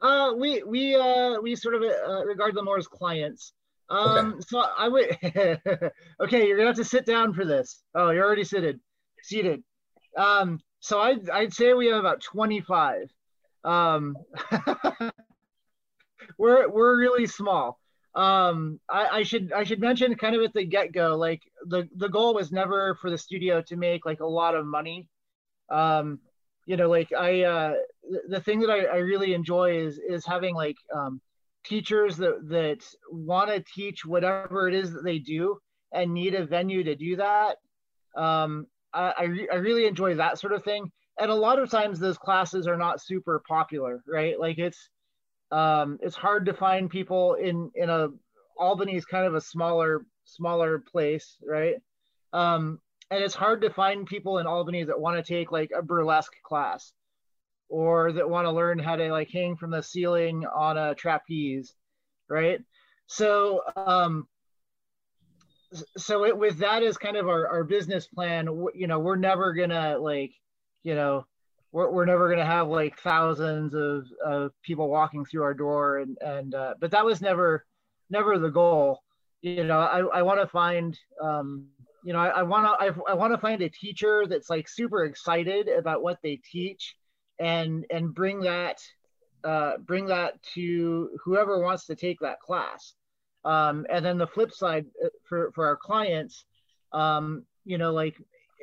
[0.00, 3.52] Uh, we we uh we sort of uh, regard them more as clients.
[3.88, 4.40] Um, okay.
[4.48, 5.16] so I would.
[6.20, 7.82] okay, you're gonna have to sit down for this.
[7.94, 8.80] Oh, you're already seated.
[9.22, 9.62] Seated.
[10.16, 13.10] Um, so I'd I'd say we have about 25.
[13.64, 14.16] Um,
[16.38, 17.78] we're we're really small.
[18.14, 21.88] Um, I, I should I should mention kind of at the get go, like the
[21.96, 25.08] the goal was never for the studio to make like a lot of money.
[25.70, 26.20] Um,
[26.66, 27.74] you know like i uh
[28.28, 31.20] the thing that i, I really enjoy is is having like um
[31.64, 35.58] teachers that that want to teach whatever it is that they do
[35.92, 37.56] and need a venue to do that
[38.16, 41.70] um I, I, re- I really enjoy that sort of thing and a lot of
[41.70, 44.88] times those classes are not super popular right like it's
[45.50, 48.08] um it's hard to find people in in a
[48.58, 51.76] albany's kind of a smaller smaller place right
[52.32, 52.78] um
[53.12, 56.32] and it's hard to find people in Albany that want to take like a burlesque
[56.42, 56.94] class
[57.68, 61.74] or that want to learn how to like hang from the ceiling on a trapeze,
[62.30, 62.60] right?
[63.08, 64.26] So, um,
[65.98, 69.52] so it, with that as kind of our, our business plan, you know, we're never
[69.52, 70.32] gonna like,
[70.82, 71.26] you know,
[71.72, 76.18] we're, we're never gonna have like thousands of, of people walking through our door and,
[76.20, 77.64] and, uh, but that was never,
[78.10, 79.02] never the goal.
[79.40, 81.66] You know, I, I want to find, um,
[82.04, 84.68] you know, I, I want to I, I want to find a teacher that's like
[84.68, 86.96] super excited about what they teach,
[87.38, 88.80] and and bring that
[89.44, 92.94] uh, bring that to whoever wants to take that class.
[93.44, 96.44] Um, and then the flip side uh, for for our clients,
[96.92, 98.16] um, you know, like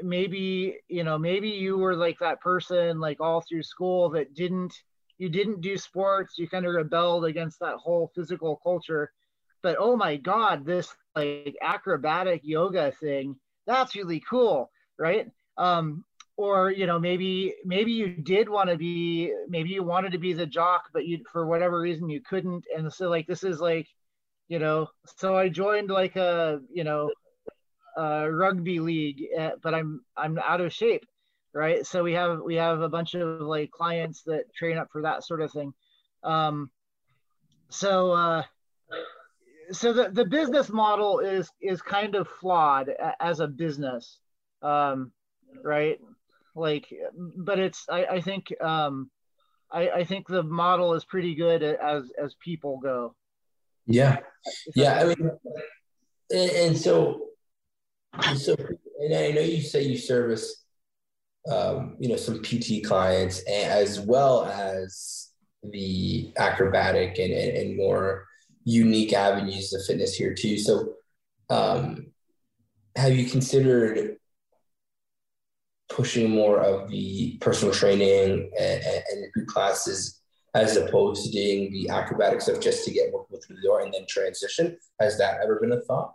[0.04, 4.74] maybe you know maybe you were like that person like all through school that didn't
[5.18, 9.12] you didn't do sports you kind of rebelled against that whole physical culture.
[9.62, 13.36] But oh my god this like acrobatic yoga thing
[13.68, 15.28] that's really cool right?
[15.58, 16.06] Um
[16.38, 20.34] or you know maybe maybe you did want to be maybe you wanted to be
[20.34, 22.66] the jock but you for whatever reason you couldn't.
[22.76, 23.88] And so like this is like
[24.48, 27.12] you know so i joined like a you know
[27.97, 31.06] a rugby league eh, but i'm i'm out of shape
[31.54, 31.86] right?
[31.86, 35.23] So we have we have a bunch of like clients that train up for that
[35.23, 35.73] sort of thing.
[36.23, 36.69] Um
[37.69, 38.43] so uh
[39.71, 44.19] so the, the business model is is kind of flawed as a business
[44.62, 45.12] um,
[45.63, 45.99] right?
[46.56, 46.91] Like
[47.38, 49.10] but it's i, I think um,
[49.71, 53.15] I, I think the model is pretty good as as people go.
[53.86, 54.17] Yeah.
[54.75, 55.32] Yeah i mean
[56.32, 57.29] and so
[58.36, 58.56] so
[59.00, 60.63] and i know you say you service
[61.50, 65.30] um, you know some pt clients as well as
[65.63, 68.26] the acrobatic and, and, and more
[68.63, 70.58] unique avenues of fitness here too.
[70.58, 70.93] So,
[71.50, 72.08] um,
[72.95, 74.17] have you considered
[75.89, 80.22] pushing more of the personal training and, and group classes
[80.54, 83.82] as opposed to doing the acrobatic stuff just to get more people through the door
[83.82, 84.78] and then transition?
[85.00, 86.13] Has that ever been a thought?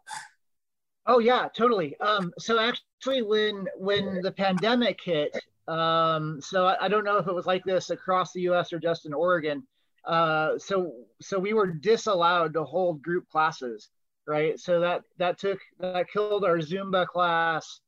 [1.06, 1.98] Oh yeah, totally.
[2.00, 5.38] Um, so actually, when when the pandemic hit,
[5.68, 8.72] um, so I, I, don't know if it was like this across the U.S.
[8.72, 9.62] or just in Oregon,
[10.06, 13.90] uh, so so we were disallowed to hold group classes,
[14.26, 14.58] right?
[14.58, 17.80] So that that took that killed our Zumba class,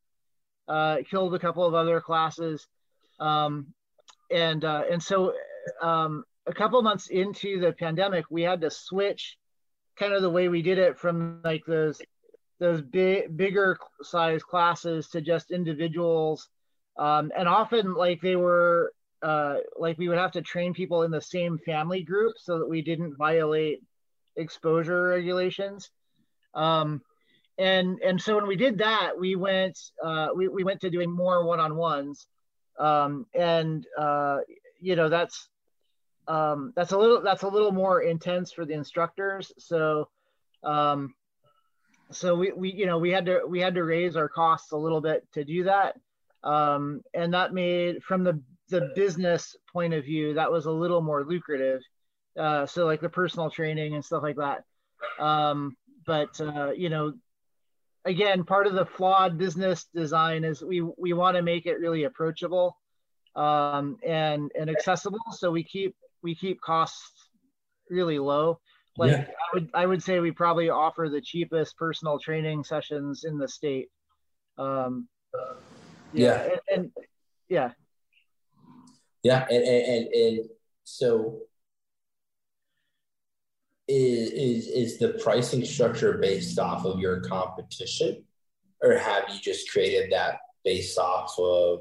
[0.68, 2.66] uh, killed a couple of other classes,
[3.18, 3.68] um,
[4.31, 5.33] and uh, and so
[5.81, 9.38] um, a couple months into the pandemic, we had to switch
[9.96, 12.02] kind of the way we did it from like those
[12.59, 16.49] those big bigger size classes to just individuals
[16.99, 18.92] um, and often like they were
[19.23, 22.69] uh, like we would have to train people in the same family group so that
[22.69, 23.83] we didn't violate
[24.37, 25.90] exposure regulations.
[26.55, 27.03] Um,
[27.59, 31.11] and and so when we did that, we went uh, we, we went to doing
[31.11, 32.27] more one-on-ones,
[32.79, 34.38] um, and uh,
[34.81, 35.49] you know that's
[36.29, 39.53] um, that's a little that's a little more intense for the instructors.
[39.59, 40.09] So
[40.62, 41.14] um,
[42.11, 44.77] so we, we you know we had to we had to raise our costs a
[44.77, 45.97] little bit to do that,
[46.45, 51.01] um, and that made from the the business point of view, that was a little
[51.01, 51.81] more lucrative.
[52.38, 54.64] Uh, so like the personal training and stuff like that.
[55.19, 57.14] Um, but uh, you know,
[58.05, 62.05] again, part of the flawed business design is we we want to make it really
[62.05, 62.77] approachable
[63.35, 65.19] um, and and accessible.
[65.33, 67.29] So we keep we keep costs
[67.88, 68.61] really low.
[68.99, 69.27] Like yeah.
[69.29, 73.49] I would I would say we probably offer the cheapest personal training sessions in the
[73.49, 73.89] state.
[74.59, 75.09] Um,
[76.13, 76.49] yeah, yeah.
[76.51, 76.91] And, and
[77.49, 77.71] yeah
[79.27, 80.51] yeah, and and and, and
[80.85, 81.41] so
[83.89, 88.25] is, is is the pricing structure based off of your competition,
[88.81, 91.81] or have you just created that based off of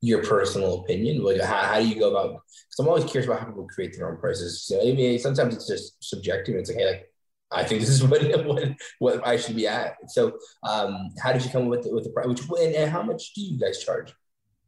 [0.00, 1.22] your personal opinion?
[1.22, 2.30] Like, how, how do you go about?
[2.32, 4.62] Because I'm always curious about how people create their own prices.
[4.64, 6.56] So, I mean, sometimes it's just subjective.
[6.56, 7.12] It's like, hey, like,
[7.52, 9.96] I think this is what what, what I should be at.
[10.10, 12.26] So, um, how did you come up with the, with the price?
[12.26, 14.14] Which and, and how much do you guys charge?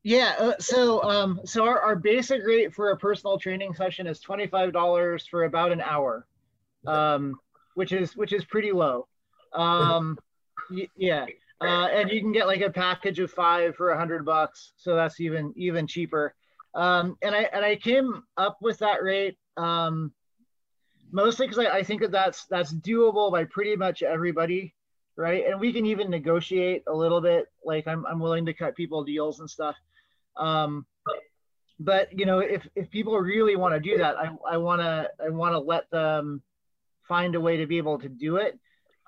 [0.04, 4.18] Yeah, uh, so um, so our, our basic rate for a personal training session is
[4.18, 6.26] twenty five dollars for about an hour,
[6.88, 7.38] um,
[7.74, 9.06] which is which is pretty low.
[9.52, 10.18] Um,
[10.70, 11.26] y- yeah,
[11.62, 14.94] uh, and you can get like a package of five for a hundred bucks, so
[14.94, 16.34] that's even even cheaper.
[16.74, 20.12] Um, and I and I came up with that rate um,
[21.12, 24.74] mostly because I, I think that that's that's doable by pretty much everybody,
[25.16, 25.44] right?
[25.46, 27.46] And we can even negotiate a little bit.
[27.64, 29.76] Like I'm I'm willing to cut people deals and stuff.
[30.36, 30.86] Um,
[31.78, 35.10] but you know, if if people really want to do that, I I want to
[35.24, 36.42] I want to let them
[37.06, 38.58] find a way to be able to do it.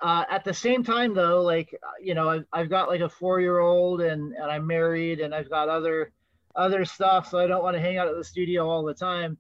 [0.03, 3.41] Uh, at the same time, though, like you know, I've, I've got like a four
[3.41, 6.13] year old and and I'm married and I've got other
[6.57, 9.39] other stuff, so I don't want to hang out at the studio all the time.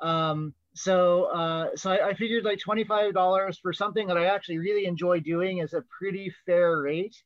[0.00, 4.26] Um, so uh, so I, I figured like twenty five dollars for something that I
[4.26, 7.16] actually really enjoy doing is a pretty fair rate.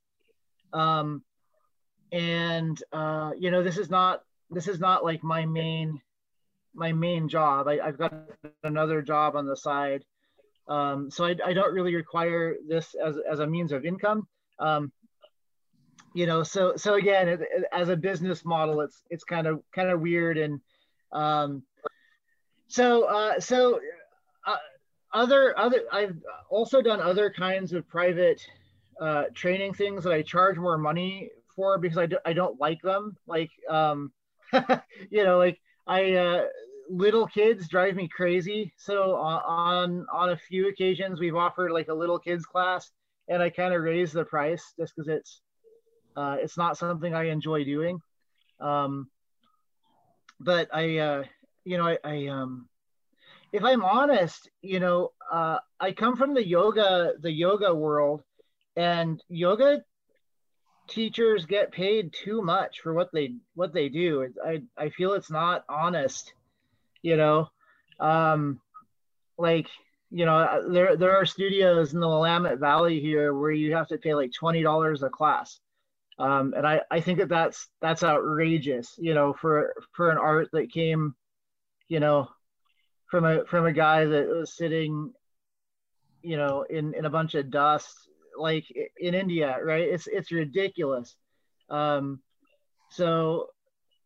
[0.73, 1.23] Um,
[2.11, 6.01] and uh, you know this is not this is not like my main
[6.73, 8.13] my main job I, have got
[8.63, 10.03] another job on the side
[10.67, 14.27] um, so I, I, don't really require this as, as a means of income
[14.59, 14.91] um,
[16.13, 19.61] you know so so again it, it, as a business model it's it's kind of
[19.75, 20.61] kind of weird and
[21.11, 21.63] um,
[22.67, 23.79] so uh, so
[24.47, 24.55] uh,
[25.13, 26.17] other other I've
[26.49, 28.41] also done other kinds of private
[28.99, 32.81] uh, training things that I charge more money for because I, do, I don't like
[32.81, 33.17] them.
[33.27, 34.11] Like, um,
[35.09, 36.45] you know, like I, uh,
[36.89, 38.73] little kids drive me crazy.
[38.77, 42.91] So on, on a few occasions we've offered like a little kids class
[43.27, 45.41] and I kind of raise the price just cause it's,
[46.15, 47.99] uh, it's not something I enjoy doing.
[48.59, 49.09] Um,
[50.39, 51.23] but I, uh,
[51.63, 52.67] you know, I, I, um,
[53.51, 58.23] if I'm honest, you know, uh, I come from the yoga, the yoga world
[58.75, 59.83] and yoga
[60.87, 64.33] teachers get paid too much for what they what they do.
[64.45, 66.33] I I feel it's not honest,
[67.03, 67.47] you know.
[67.99, 68.59] Um,
[69.37, 69.67] like
[70.09, 73.87] you know, uh, there there are studios in the Willamette Valley here where you have
[73.89, 75.59] to pay like twenty dollars a class,
[76.17, 78.95] um, and I I think that that's that's outrageous.
[78.97, 81.15] You know, for for an art that came,
[81.87, 82.29] you know,
[83.11, 85.13] from a from a guy that was sitting,
[86.23, 87.93] you know, in in a bunch of dust
[88.37, 88.65] like
[88.97, 89.87] in India, right?
[89.87, 91.15] It's it's ridiculous.
[91.69, 92.21] Um,
[92.89, 93.47] so,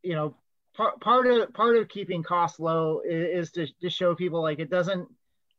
[0.04, 0.36] you know,
[0.78, 4.60] part part of part of keeping costs low is, is to, to show people like
[4.60, 5.10] it doesn't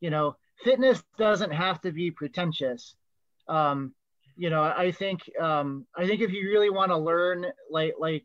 [0.00, 2.94] you know, fitness doesn't have to be pretentious.
[3.48, 3.94] Um,
[4.36, 8.24] you know, I think um, I think if you really want to learn, like like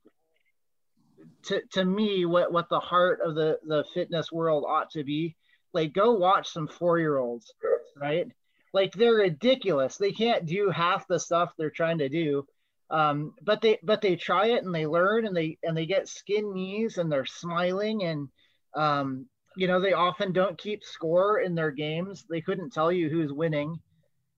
[1.43, 5.35] to, to me, what what the heart of the the fitness world ought to be,
[5.73, 7.51] like go watch some four year olds,
[7.99, 8.27] right?
[8.73, 9.97] Like they're ridiculous.
[9.97, 12.45] They can't do half the stuff they're trying to do.
[12.89, 16.07] Um, but they but they try it and they learn and they and they get
[16.07, 18.29] skin knees and they're smiling and
[18.75, 22.25] um, you know, they often don't keep score in their games.
[22.29, 23.79] They couldn't tell you who's winning,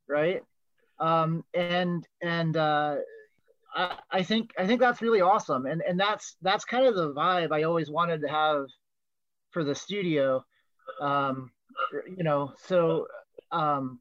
[0.07, 0.41] right?
[0.99, 2.97] Um, and and uh,
[3.73, 7.13] I, I think I think that's really awesome, and and that's that's kind of the
[7.13, 8.65] vibe I always wanted to have
[9.51, 10.43] for the studio.
[10.99, 11.51] Um,
[12.05, 13.07] you know, so
[13.51, 13.99] um,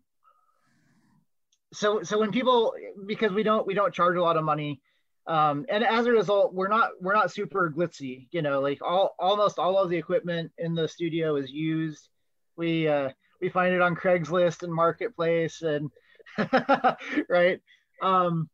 [1.75, 2.75] so so when people
[3.07, 4.81] because we don't we don't charge a lot of money
[5.27, 9.14] um, and as a result we're not we're not super glitzy you know like all
[9.18, 12.09] almost all of the equipment in the studio is used.
[12.57, 13.11] We uh,
[13.41, 15.91] we find it on craigslist and marketplace and
[17.29, 17.61] right?
[18.03, 18.49] Um,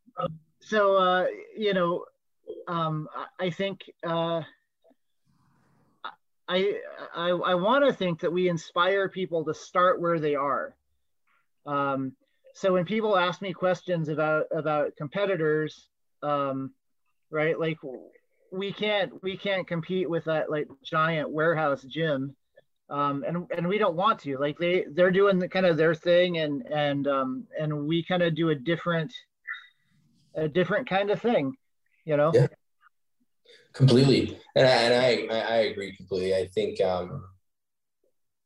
[0.61, 1.25] so uh,
[1.57, 2.05] you know
[2.67, 3.07] um,
[3.39, 4.41] i think uh,
[6.47, 6.75] i
[7.15, 10.75] i, I want to think that we inspire people to start where they are.
[11.65, 12.13] Um,
[12.53, 15.87] so when people ask me questions about about competitors
[16.23, 16.71] um,
[17.29, 17.59] right?
[17.59, 17.77] Like
[18.51, 22.35] we can't we can't compete with that like giant warehouse gym,
[22.89, 24.37] um, and and we don't want to.
[24.37, 28.21] Like they they're doing the kind of their thing, and and um, and we kind
[28.21, 29.13] of do a different
[30.35, 31.55] a different kind of thing,
[32.05, 32.31] you know.
[32.33, 32.47] Yeah.
[33.73, 36.35] Completely, and I, and I I agree completely.
[36.35, 37.23] I think um,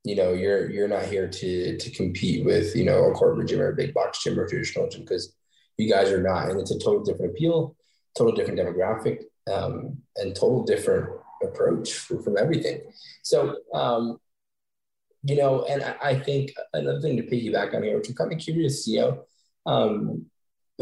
[0.05, 3.59] you know you're you're not here to to compete with you know a corporate gym
[3.59, 5.35] or a big box gym or traditional gym because
[5.77, 7.75] you guys are not, and it's a total different appeal,
[8.17, 11.09] total different demographic, um, and total different
[11.43, 12.81] approach for, from everything.
[13.23, 14.17] So, um,
[15.23, 18.31] you know, and I, I, think another thing to piggyback on here, which I'm kind
[18.31, 19.23] of curious, you know,
[19.65, 20.25] um,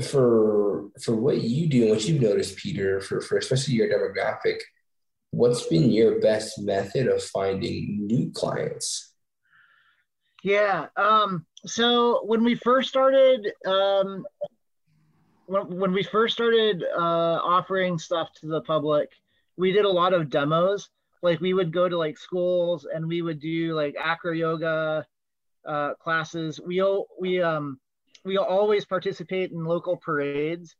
[0.03, 4.59] for for what you do and what you've noticed, Peter, for for especially your demographic,
[5.31, 9.12] what's been your best method of finding new clients?
[10.43, 10.87] Yeah.
[10.97, 14.25] Um, so when we first started, um,
[15.45, 19.09] when, when we first started uh, offering stuff to the public,
[19.55, 20.89] we did a lot of demos.
[21.21, 25.05] Like we would go to like schools and we would do like acro yoga
[25.65, 26.59] uh, classes.
[26.59, 26.83] We
[27.17, 27.79] we um
[28.25, 30.75] we always participate in local parades,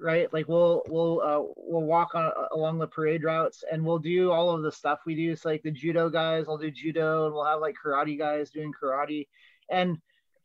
[0.00, 0.32] right?
[0.32, 4.50] Like we'll we'll uh, we'll walk on, along the parade routes and we'll do all
[4.50, 5.36] of the stuff we do.
[5.36, 8.72] So like the judo guys, will do judo, and we'll have like karate guys doing
[8.80, 9.26] karate,
[9.70, 9.98] and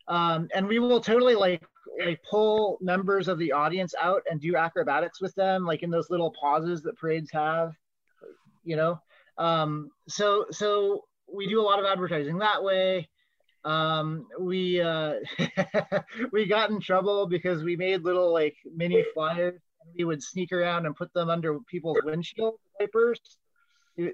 [0.08, 1.62] um, and we will totally like
[2.04, 6.10] like pull members of the audience out and do acrobatics with them like in those
[6.10, 7.72] little pauses that parades have
[8.64, 9.00] you know
[9.38, 13.08] um, so so we do a lot of advertising that way
[13.64, 15.14] um, we uh,
[16.32, 19.60] we got in trouble because we made little like mini flyers
[19.96, 23.20] we would sneak around and put them under people's windshield wipers.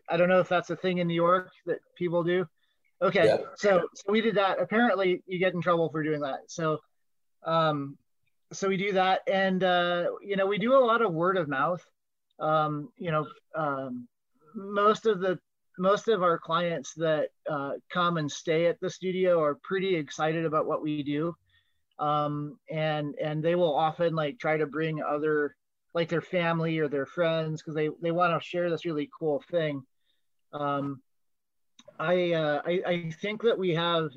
[0.09, 2.47] I don't know if that's a thing in new york that people do.
[3.01, 3.37] Okay yeah.
[3.57, 4.61] so so we did that.
[4.61, 6.41] Apparently you get in trouble for doing that.
[6.49, 6.79] So
[7.45, 7.97] um,
[8.53, 11.49] so we do that, and uh, you know, we do a lot of word of
[11.49, 11.85] mouth.
[12.41, 14.09] Um, you know, um,
[14.55, 15.39] most of the
[15.79, 20.45] most of our clients that uh, come and stay at the studio are pretty excited
[20.45, 21.35] about what we do,
[21.99, 25.57] um, and and they will often like try to bring other
[25.95, 29.43] like their family or their friends because they they want to share this really cool
[29.51, 29.83] thing.
[30.53, 31.01] Um,
[31.99, 34.11] I, uh, I I think that we have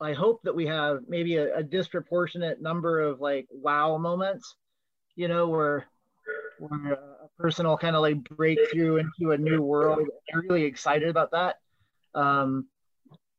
[0.00, 4.56] I hope that we have maybe a, a disproportionate number of like wow moments,
[5.16, 5.86] you know, where
[6.58, 6.98] where
[7.38, 10.08] a person will kind of like break through into a new world.
[10.32, 11.56] I'm really excited about that.
[12.14, 12.68] Um,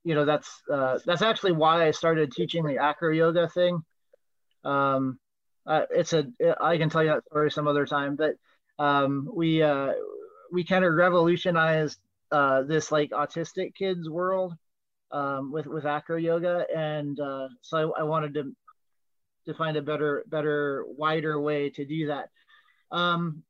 [0.03, 3.83] you know, that's uh, that's actually why I started teaching the acro yoga thing.
[4.63, 5.19] Um,
[5.65, 6.27] uh, it's a
[6.61, 8.35] I can tell you that story some other time, but
[8.77, 9.93] um, we uh,
[10.51, 11.99] we kind of revolutionized
[12.31, 14.53] uh, this like autistic kids world
[15.11, 18.55] um, with with acro yoga, and uh, so I, I, wanted to
[19.47, 22.29] to find a better better wider way to do that.
[22.91, 23.43] Um,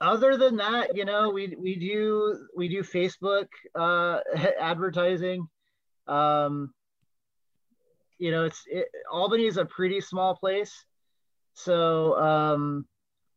[0.00, 4.20] other than that, you know, we we do we do Facebook uh,
[4.60, 5.48] advertising.
[6.06, 6.72] Um,
[8.18, 10.84] you know, it's it, Albany is a pretty small place,
[11.54, 12.86] so um,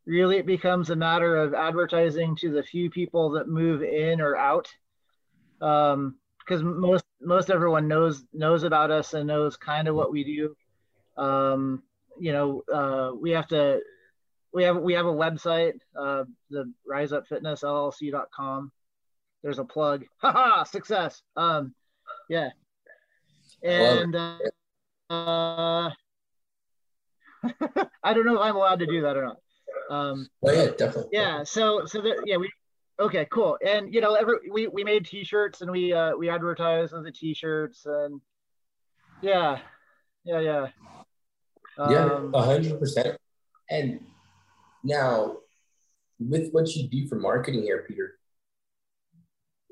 [0.05, 4.35] really it becomes a matter of advertising to the few people that move in or
[4.35, 4.67] out,
[5.57, 6.01] because
[6.61, 10.55] um, most most everyone knows knows about us and knows kind of what we do.
[11.23, 11.81] Um,
[12.19, 13.81] you know, uh, we have to
[14.53, 18.71] we have we have a website, uh, the riseupfitnessllc.com.
[19.43, 20.05] There's a plug.
[20.17, 21.21] Haha, success.
[21.35, 21.73] Um,
[22.29, 22.49] yeah.
[23.63, 24.37] And uh,
[25.09, 25.91] uh
[28.03, 29.37] I don't know if I'm allowed to do that or not.
[29.89, 31.09] Um, oh yeah, definitely.
[31.11, 31.43] Yeah.
[31.43, 32.51] So so the, yeah we
[32.99, 36.93] okay cool and you know every we we made T-shirts and we uh we advertised
[36.93, 38.21] on the T-shirts and
[39.23, 39.59] yeah
[40.23, 40.67] yeah yeah
[41.89, 43.17] yeah um, a hundred percent
[43.71, 43.99] and
[44.83, 45.37] now,
[46.19, 48.15] with what you do for marketing here, Peter,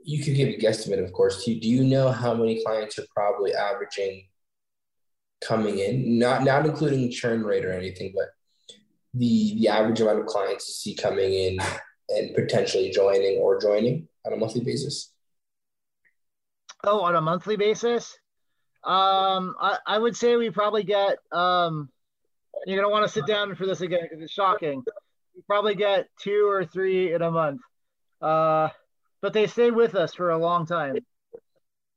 [0.03, 1.59] you could give a guesstimate, of course, too.
[1.59, 4.27] Do you know how many clients are probably averaging
[5.41, 6.17] coming in?
[6.17, 8.29] Not not including churn rate or anything, but
[9.13, 11.59] the the average amount of clients you see coming in
[12.09, 15.11] and potentially joining or joining on a monthly basis?
[16.83, 18.17] Oh, on a monthly basis?
[18.83, 21.89] Um, I, I would say we probably get um
[22.65, 24.83] you're gonna want to sit down for this again because it's shocking.
[25.35, 27.61] You probably get two or three in a month,
[28.21, 28.69] uh,
[29.21, 30.97] but they stay with us for a long time.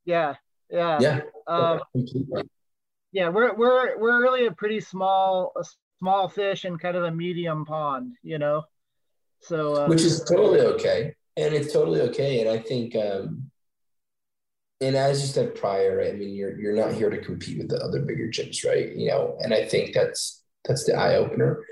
[0.05, 0.37] Yeah,
[0.71, 1.21] yeah, yeah.
[1.47, 1.81] Um,
[3.13, 5.65] yeah, we're we're we're really a pretty small a
[5.99, 8.63] small fish in kind of a medium pond, you know.
[9.41, 12.95] So uh, which is totally okay, and it's totally okay, and I think.
[12.97, 13.51] um
[14.81, 17.79] and as you said prior, I mean, you're you're not here to compete with the
[17.79, 18.93] other bigger gyms, right?
[18.93, 21.65] You know, and I think that's that's the eye opener.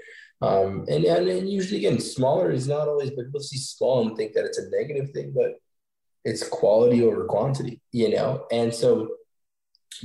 [0.43, 4.17] Um, and, and, and usually again, smaller is not always, but people see small and
[4.17, 5.53] think that it's a negative thing, but
[6.25, 8.47] it's quality over quantity, you know?
[8.51, 9.09] And so,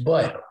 [0.03, 0.41] but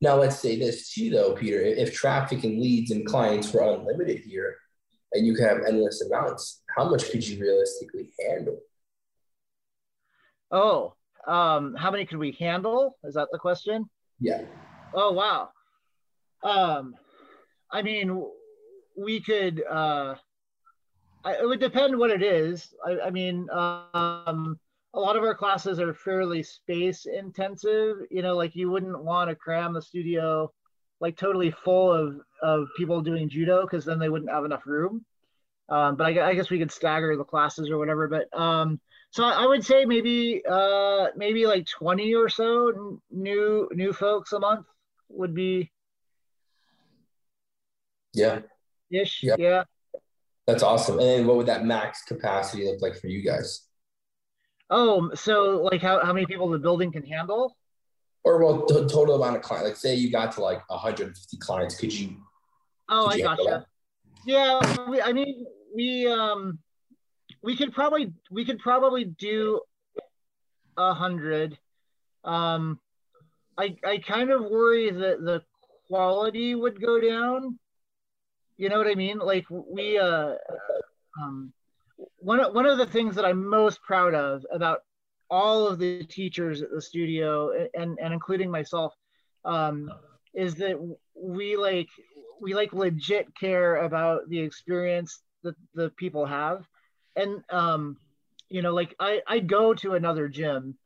[0.00, 4.20] now let's say this too, though, Peter, if traffic and leads and clients were unlimited
[4.20, 4.56] here
[5.12, 8.58] and you could have endless amounts, how much could you realistically handle?
[10.50, 10.94] Oh,
[11.26, 12.96] um, how many could we handle?
[13.04, 13.88] Is that the question?
[14.20, 14.42] Yeah.
[14.94, 15.50] Oh, wow.
[16.42, 16.94] Um,
[17.70, 18.24] I mean,
[18.96, 19.62] we could.
[19.68, 20.14] Uh,
[21.24, 22.72] I, it would depend what it is.
[22.86, 24.58] I, I mean, um,
[24.94, 27.96] a lot of our classes are fairly space intensive.
[28.10, 30.52] You know, like you wouldn't want to cram the studio
[31.00, 35.04] like totally full of of people doing judo because then they wouldn't have enough room.
[35.68, 38.08] Um, but I, I, guess we could stagger the classes or whatever.
[38.08, 43.92] But um, so I would say maybe uh, maybe like twenty or so new new
[43.92, 44.66] folks a month
[45.10, 45.70] would be
[48.18, 48.40] yeah.
[48.90, 49.22] Ish.
[49.22, 49.36] Yeah.
[49.38, 49.64] yeah.
[50.46, 50.98] That's awesome.
[50.98, 53.66] And what would that max capacity look like for you guys?
[54.70, 57.56] Oh, so like how, how many people the building can handle?
[58.24, 59.68] Or well, the total amount of clients.
[59.68, 62.16] Like say you got to like 150 clients, could you?
[62.88, 63.66] Oh, could you I gotcha.
[64.26, 66.58] Yeah, we, I mean, we um,
[67.42, 69.60] we could probably we could probably do
[70.76, 71.58] a hundred.
[72.24, 72.80] Um,
[73.56, 75.42] I I kind of worry that the
[75.88, 77.58] quality would go down
[78.58, 79.18] you know what I mean?
[79.18, 80.34] Like we, uh,
[81.20, 81.52] um,
[82.18, 84.80] one one of the things that I'm most proud of about
[85.30, 88.94] all of the teachers at the studio and and including myself
[89.44, 89.90] um,
[90.34, 90.76] is that
[91.14, 91.88] we like
[92.40, 96.66] we like legit care about the experience that the people have
[97.16, 97.96] and um,
[98.48, 100.76] you know like I I go to another gym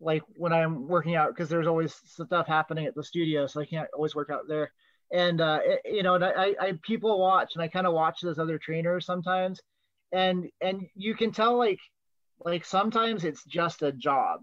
[0.00, 3.66] like when I'm working out because there's always stuff happening at the studio so I
[3.66, 4.72] can't always work out there
[5.12, 8.20] and uh, it, you know, and I, I people watch, and I kind of watch
[8.22, 9.60] those other trainers sometimes,
[10.10, 11.80] and and you can tell like
[12.44, 14.40] like sometimes it's just a job,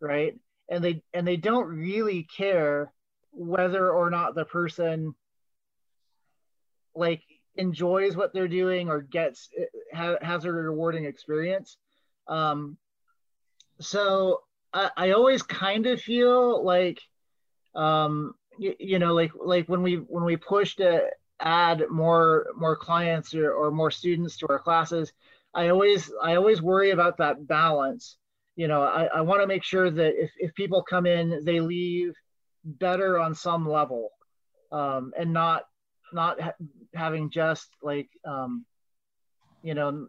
[0.00, 0.34] right?
[0.68, 2.92] And they and they don't really care
[3.32, 5.14] whether or not the person
[6.94, 7.22] like
[7.56, 9.48] enjoys what they're doing or gets
[9.92, 11.76] has a rewarding experience.
[12.28, 12.76] Um,
[13.80, 14.42] so
[14.72, 17.00] I, I always kind of feel like
[17.74, 21.02] um, you, you know like like when we when we push to
[21.40, 25.12] add more more clients or, or more students to our classes
[25.54, 28.16] i always i always worry about that balance.
[28.56, 31.60] You know i, I want to make sure that if, if people come in they
[31.60, 32.14] leave
[32.64, 34.10] better on some level
[34.72, 35.64] um, and not
[36.12, 36.54] not ha-
[36.94, 38.64] having just like um,
[39.62, 40.06] you know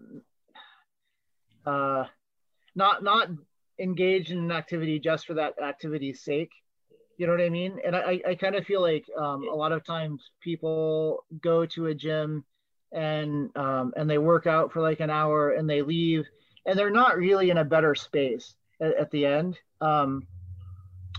[1.66, 2.06] uh,
[2.76, 3.30] not not
[3.80, 6.52] engaged in an activity just for that activity's sake
[7.18, 7.80] you know what I mean?
[7.86, 11.88] And I, I kind of feel like um, a lot of times people go to
[11.88, 12.44] a gym
[12.92, 16.26] and um, and they work out for like an hour and they leave
[16.66, 19.58] and they're not really in a better space at, at the end.
[19.82, 20.28] Um,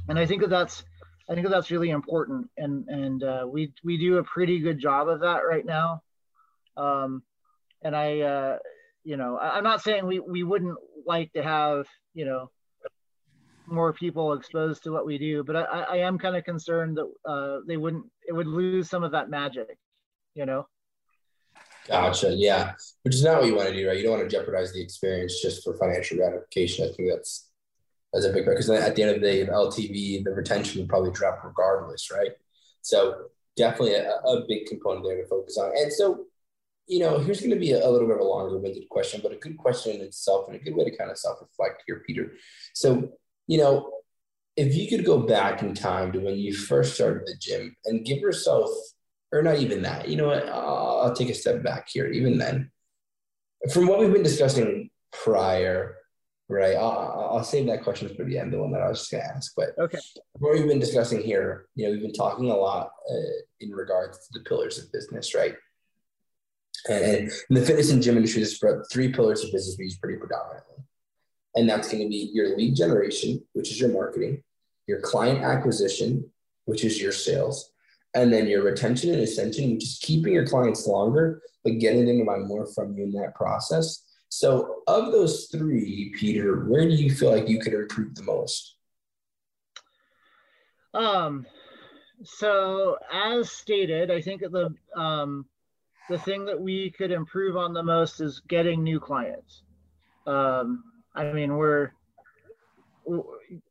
[0.09, 0.85] and I think that that's
[1.29, 4.79] I think that that's really important, and and uh, we we do a pretty good
[4.79, 6.03] job of that right now.
[6.77, 7.23] Um,
[7.83, 8.59] and I, uh,
[9.03, 12.51] you know, I, I'm not saying we we wouldn't like to have you know
[13.67, 17.31] more people exposed to what we do, but I, I am kind of concerned that
[17.31, 19.77] uh, they wouldn't it would lose some of that magic,
[20.35, 20.67] you know.
[21.89, 22.33] Gotcha.
[22.33, 23.97] Yeah, which is not what you want to do, right?
[23.97, 26.89] You don't want to jeopardize the experience just for financial gratification.
[26.89, 27.49] I think that's
[28.13, 28.57] that's a big part.
[28.57, 32.33] because at the end of the day, LTV, the retention would probably drop regardless, right?
[32.83, 35.73] So definitely a, a big component there to focus on.
[35.77, 36.25] And so,
[36.87, 39.33] you know, here's going to be a, a little bit of a longer-winded question, but
[39.33, 42.33] a good question in itself and a good way to kind of self-reflect here, Peter.
[42.75, 43.11] So,
[43.47, 43.93] you know,
[44.57, 48.05] if you could go back in time to when you first started the gym and
[48.05, 48.71] give yourself
[49.33, 50.09] or not even that.
[50.09, 50.49] You know what?
[50.49, 52.07] I'll, I'll take a step back here.
[52.07, 52.71] Even then,
[53.73, 55.97] from what we've been discussing prior,
[56.49, 56.77] right?
[56.77, 59.23] I'll, I'll save that question for the end, the one that I was just going
[59.23, 59.53] to ask.
[59.57, 59.99] But okay,
[60.35, 64.19] what we've been discussing here, you know, we've been talking a lot uh, in regards
[64.19, 65.55] to the pillars of business, right?
[66.89, 70.19] And, and the fitness and gym industry, there's three pillars of business we use pretty
[70.19, 70.85] predominantly.
[71.57, 74.43] And that's going to be your lead generation, which is your marketing,
[74.87, 76.31] your client acquisition,
[76.67, 77.73] which is your sales,
[78.15, 82.19] and then your retention and ascension, which is keeping your clients longer, but getting them
[82.19, 84.03] to buy more from you in that process.
[84.29, 88.77] So, of those three, Peter, where do you feel like you could improve the most?
[90.93, 91.47] Um,
[92.25, 95.47] so as stated, I think the um,
[96.09, 99.63] the thing that we could improve on the most is getting new clients.
[100.27, 100.85] Um,
[101.17, 101.93] I mean, we're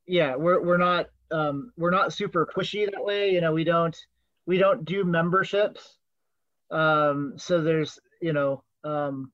[0.07, 3.31] yeah, we're we're not um, we're not super pushy that way.
[3.31, 3.95] You know, we don't
[4.45, 5.97] we don't do memberships.
[6.71, 9.31] Um, so there's, you know, um,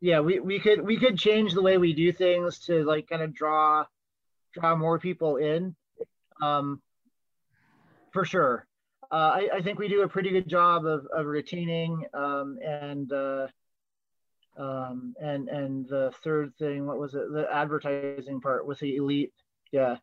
[0.00, 3.22] yeah, we, we could we could change the way we do things to like kind
[3.22, 3.84] of draw
[4.52, 5.74] draw more people in,
[6.42, 6.80] um,
[8.12, 8.66] for sure.
[9.12, 13.12] Uh, I, I think we do a pretty good job of, of retaining um, and
[13.12, 13.48] uh,
[14.56, 17.32] um, and and the third thing, what was it?
[17.32, 19.32] The advertising part with the elite.
[19.72, 19.96] Yeah,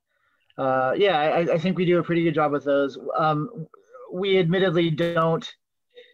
[0.58, 2.98] uh, yeah, I, I, think we do a pretty good job with those.
[3.18, 3.68] Um,
[4.12, 5.48] we admittedly don't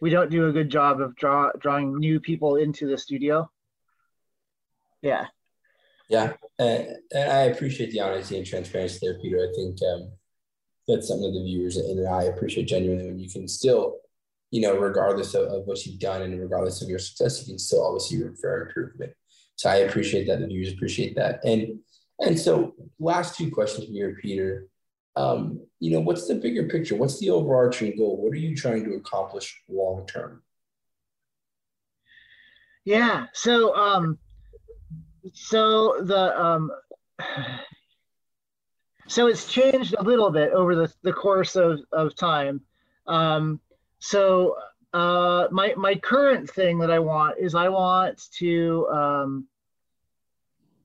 [0.02, 3.50] we don't do a good job of draw drawing new people into the studio.
[5.02, 5.26] Yeah.
[6.10, 9.38] Yeah, and, and I appreciate the honesty and transparency there, Peter.
[9.38, 10.12] I think um,
[10.86, 13.96] that's something that the viewers and I appreciate genuinely when you can still,
[14.54, 17.58] you know, regardless of, of what you've done and regardless of your success, you can
[17.58, 19.12] still always see room for improvement.
[19.56, 20.38] So I appreciate that.
[20.38, 21.44] The viewers appreciate that.
[21.44, 21.80] And
[22.20, 24.68] and so, last two questions here, Peter.
[25.16, 26.94] Um, you know, what's the bigger picture?
[26.94, 28.22] What's the overarching goal?
[28.22, 30.40] What are you trying to accomplish long term?
[32.84, 33.26] Yeah.
[33.32, 34.18] So, um,
[35.32, 36.70] so the um,
[39.08, 42.60] so it's changed a little bit over the, the course of, of time.
[43.08, 43.60] Um,
[44.04, 44.56] so
[44.92, 49.48] uh, my my current thing that I want is I want to um,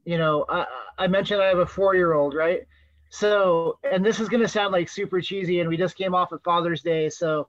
[0.05, 0.65] you know, I,
[0.97, 2.61] I mentioned I have a four year old, right?
[3.11, 6.31] So, and this is going to sound like super cheesy, and we just came off
[6.31, 7.47] of Father's Day, so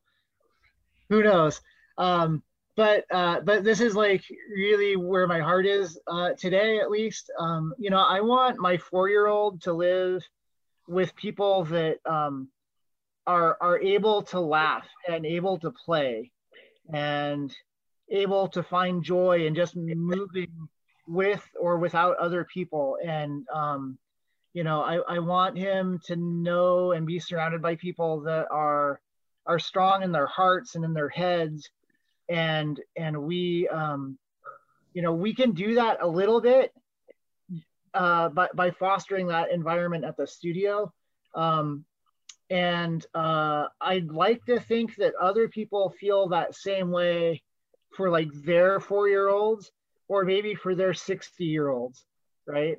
[1.09, 1.61] who knows?
[1.97, 2.43] Um,
[2.77, 7.31] but uh, but this is like really where my heart is uh, today, at least.
[7.39, 10.23] Um, you know, I want my four year old to live
[10.87, 12.49] with people that um,
[13.27, 16.31] are are able to laugh and able to play
[16.93, 17.55] and
[18.11, 20.69] able to find joy in just moving
[21.07, 22.97] with or without other people.
[23.05, 23.99] And um,
[24.53, 29.01] you know I, I want him to know and be surrounded by people that are
[29.47, 31.71] are strong in their hearts and in their heads.
[32.29, 34.19] And and we um,
[34.95, 36.73] you know we can do that a little bit
[37.95, 40.93] uh, by, by fostering that environment at the studio.
[41.35, 41.85] Um,
[42.51, 47.41] and uh, i'd like to think that other people feel that same way
[47.97, 49.73] for like their four year olds
[50.09, 52.05] or maybe for their 60 year olds
[52.51, 52.79] right?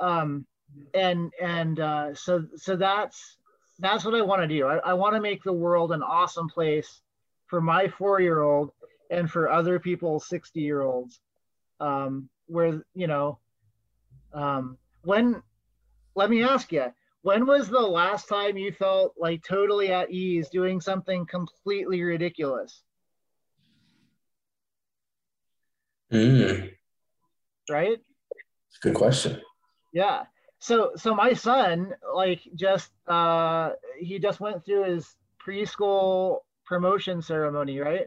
[0.00, 0.46] Um
[0.92, 3.36] and and uh so so that's
[3.78, 4.66] that's what i want to do.
[4.66, 7.00] I, I want to make the world an awesome place
[7.46, 8.70] for my four year old
[9.10, 11.20] and for other people's 60 year olds
[11.80, 13.38] um where you know
[14.32, 15.42] um when
[16.14, 16.92] let me ask you
[17.24, 22.82] when was the last time you felt like totally at ease doing something completely ridiculous
[26.12, 26.70] Mm.
[27.68, 27.98] Right?
[28.82, 29.40] Good question.
[29.92, 30.24] Yeah.
[30.60, 37.80] So so my son like just uh he just went through his preschool promotion ceremony,
[37.80, 38.06] right?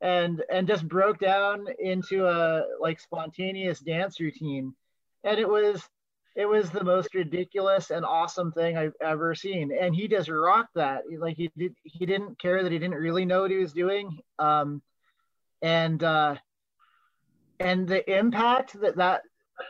[0.00, 4.74] And and just broke down into a like spontaneous dance routine.
[5.24, 5.88] And it was
[6.36, 9.72] it was the most ridiculous and awesome thing I've ever seen.
[9.72, 11.04] And he just rocked that.
[11.18, 14.18] Like he did, he didn't care that he didn't really know what he was doing.
[14.38, 14.82] Um,
[15.62, 16.36] and uh,
[17.58, 19.22] and the impact that that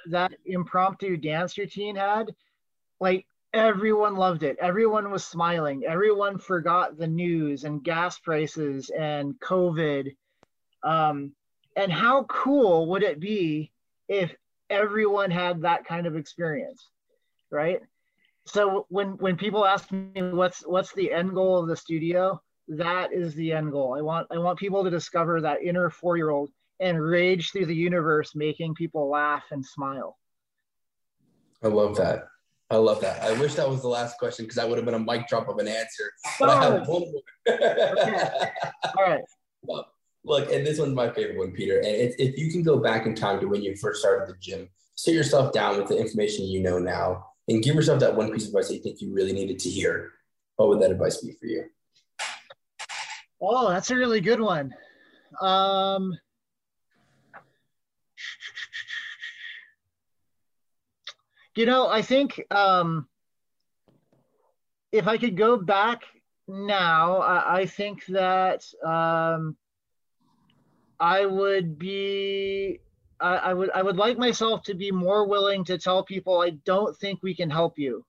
[0.06, 2.34] that impromptu dance routine had,
[2.98, 4.56] like everyone loved it.
[4.60, 5.84] Everyone was smiling.
[5.86, 10.16] Everyone forgot the news and gas prices and COVID.
[10.82, 11.32] Um,
[11.76, 13.70] and how cool would it be
[14.08, 14.34] if
[14.70, 16.88] everyone had that kind of experience,
[17.50, 17.80] right?
[18.46, 23.12] So when when people ask me what's what's the end goal of the studio, that
[23.12, 23.96] is the end goal.
[23.98, 27.66] I want I want people to discover that inner four year old and rage through
[27.66, 30.16] the universe, making people laugh and smile.
[31.62, 32.28] I love that.
[32.70, 33.22] I love that.
[33.22, 35.48] I wish that was the last question because that would have been a mic drop
[35.48, 36.10] of an answer.
[36.38, 37.22] But I have one more.
[37.48, 38.50] okay.
[38.98, 39.24] All right.
[39.62, 39.86] Well,
[40.26, 41.78] look, and this one's my favorite one, Peter.
[41.78, 44.38] And if, if you can go back in time to when you first started the
[44.40, 48.32] gym, sit yourself down with the information you know now, and give yourself that one
[48.32, 50.12] piece of advice that you think you really needed to hear,
[50.56, 51.64] what would that advice be for you?
[53.40, 54.74] Oh, that's a really good one.
[55.40, 56.18] Um,
[61.54, 63.06] you know, I think um,
[64.90, 66.02] if I could go back
[66.48, 69.56] now, I, I think that um,
[70.98, 72.80] I would be
[73.20, 76.50] I, I, would I would like myself to be more willing to tell people I
[76.64, 78.04] don't think we can help you.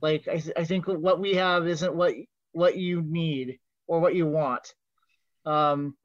[0.00, 2.14] Like I, th- I think what we have isn't what
[2.52, 4.74] what you need or what you want.
[5.44, 5.96] Um,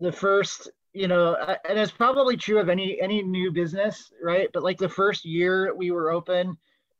[0.00, 1.34] the first, you know,
[1.68, 4.48] and it's probably true of any any new business, right?
[4.52, 6.56] But like the first year we were open,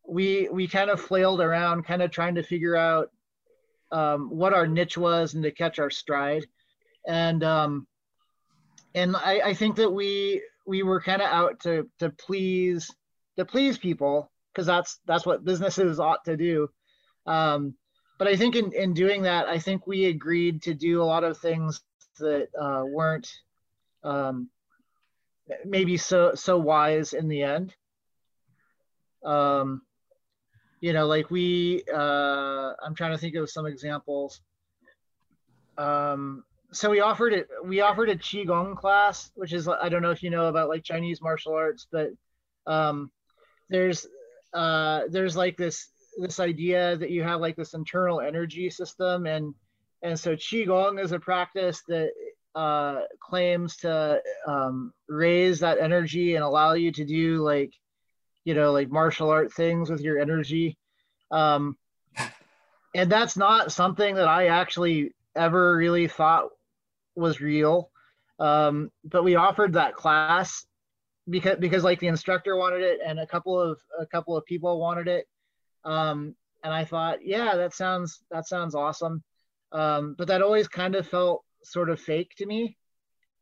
[0.06, 3.10] we we kind of flailed around, kind of trying to figure out
[3.92, 6.46] um, what our niche was and to catch our stride.
[7.06, 7.86] And um,
[8.98, 12.90] and I, I think that we we were kind of out to to please
[13.36, 16.68] to please people because that's that's what businesses ought to do.
[17.26, 17.74] Um,
[18.18, 21.22] but I think in, in doing that, I think we agreed to do a lot
[21.22, 21.80] of things
[22.18, 23.30] that uh, weren't
[24.02, 24.50] um,
[25.64, 27.74] maybe so so wise in the end.
[29.24, 29.82] Um,
[30.80, 34.40] you know, like we, uh, I'm trying to think of some examples.
[35.76, 40.10] Um, so we offered it we offered a qigong class which is i don't know
[40.10, 42.10] if you know about like chinese martial arts but
[42.66, 43.10] um,
[43.70, 44.06] there's
[44.52, 45.88] uh, there's like this
[46.18, 49.54] this idea that you have like this internal energy system and
[50.02, 52.10] and so qigong is a practice that
[52.54, 57.72] uh, claims to um, raise that energy and allow you to do like
[58.44, 60.76] you know like martial art things with your energy.
[61.30, 61.76] Um,
[62.94, 66.48] and that's not something that i actually ever really thought
[67.18, 67.90] was real.
[68.38, 70.64] Um, but we offered that class
[71.28, 74.80] because because like the instructor wanted it and a couple of a couple of people
[74.80, 75.26] wanted it.
[75.84, 79.22] Um, and I thought, yeah, that sounds that sounds awesome.
[79.72, 82.76] Um, but that always kind of felt sort of fake to me.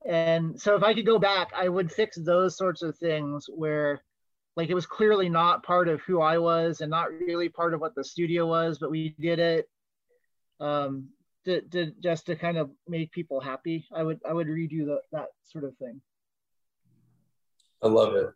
[0.04, 4.02] And so if I could go back, I would fix those sorts of things where
[4.56, 7.80] like it was clearly not part of who I was and not really part of
[7.80, 9.68] what the studio was, but we did it.
[10.60, 11.08] Um,
[11.46, 13.86] to, to just to kind of make people happy.
[13.94, 16.00] I would I would redo the, that sort of thing.
[17.82, 18.28] I love it.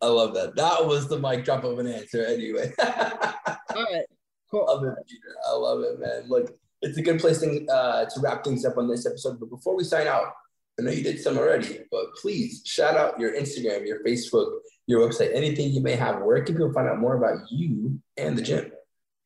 [0.00, 0.56] I love that.
[0.56, 2.72] That was the mic drop of an answer anyway.
[2.78, 4.04] All right.
[4.50, 4.66] Cool.
[4.66, 5.34] Love it, Peter.
[5.48, 6.28] I love it, man.
[6.28, 9.40] Look, it's a good place to, uh, to wrap things up on this episode.
[9.40, 10.34] But before we sign out,
[10.78, 15.08] I know you did some already, but please shout out your Instagram, your Facebook, your
[15.08, 16.20] website, anything you may have.
[16.20, 18.70] Where can people find out more about you and the gym?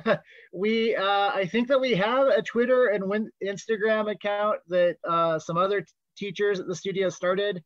[0.52, 5.38] we, uh, I think that we have a Twitter and win- Instagram account that uh,
[5.38, 7.62] some other t- teachers at the studio started.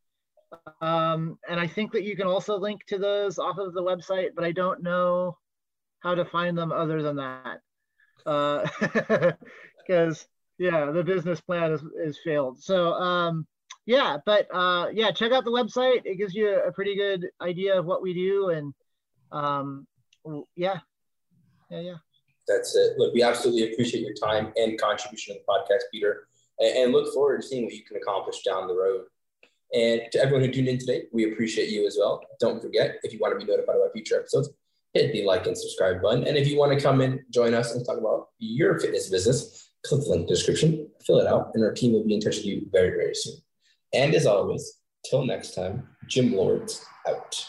[0.81, 4.31] Um, and I think that you can also link to those off of the website,
[4.35, 5.39] but I don't know
[6.01, 7.61] how to find them other than that
[8.29, 10.27] because uh,
[10.59, 12.63] yeah, the business plan is, is failed.
[12.63, 13.47] So um,
[13.87, 16.03] yeah, but uh, yeah, check out the website.
[16.05, 18.75] It gives you a pretty good idea of what we do, and
[19.33, 19.87] um,
[20.57, 20.81] yeah,
[21.71, 21.97] yeah, yeah.
[22.47, 22.99] That's it.
[22.99, 27.13] Look, we absolutely appreciate your time and contribution to the podcast, Peter, and, and look
[27.13, 29.05] forward to seeing what you can accomplish down the road.
[29.75, 32.23] And to everyone who tuned in today, we appreciate you as well.
[32.41, 34.49] Don't forget, if you want to be notified about future episodes,
[34.99, 36.27] hit the like and subscribe button.
[36.27, 39.71] And if you want to come and join us and talk about your fitness business,
[39.87, 42.47] click the link description, fill it out, and our team will be in touch with
[42.47, 43.37] you very, very soon.
[43.93, 47.49] And as always, till next time, Gym Lords out.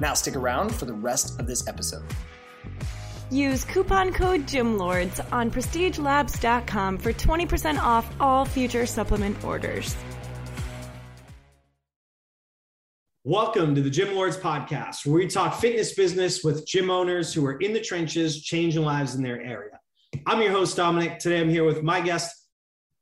[0.00, 2.04] Now stick around for the rest of this episode.
[3.30, 9.96] Use coupon code GYMLORDS on prestigelabs.com for 20% off all future supplement orders.
[13.24, 17.44] Welcome to the Gym Lords podcast, where we talk fitness business with gym owners who
[17.44, 19.80] are in the trenches, changing lives in their area.
[20.26, 21.18] I'm your host, Dominic.
[21.18, 22.46] Today I'm here with my guest,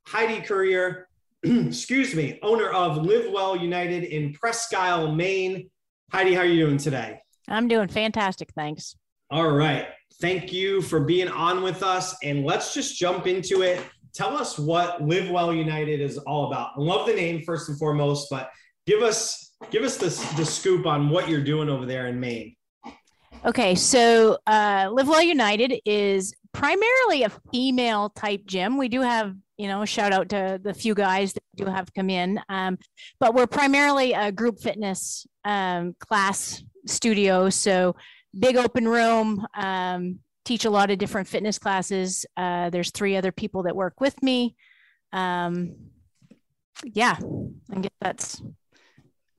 [0.07, 1.07] Heidi Currier,
[1.43, 5.69] excuse me, owner of Live Well United in Presque Isle, Maine.
[6.11, 7.19] Heidi, how are you doing today?
[7.47, 8.51] I'm doing fantastic.
[8.55, 8.95] Thanks.
[9.31, 9.87] All right.
[10.21, 12.15] Thank you for being on with us.
[12.23, 13.81] And let's just jump into it.
[14.13, 16.71] Tell us what Live Well United is all about.
[16.77, 18.49] I love the name first and foremost, but
[18.85, 22.55] give us give us the, the scoop on what you're doing over there in Maine.
[23.45, 28.77] Okay, so uh, Live Well United is primarily a female type gym.
[28.77, 32.09] We do have, you know, shout out to the few guys that do have come
[32.09, 32.77] in, um,
[33.19, 37.49] but we're primarily a group fitness um, class studio.
[37.49, 37.95] So
[38.37, 42.25] big open room, um, teach a lot of different fitness classes.
[42.35, 44.55] Uh, there's three other people that work with me.
[45.13, 45.75] Um,
[46.83, 47.17] yeah,
[47.71, 48.41] I guess that's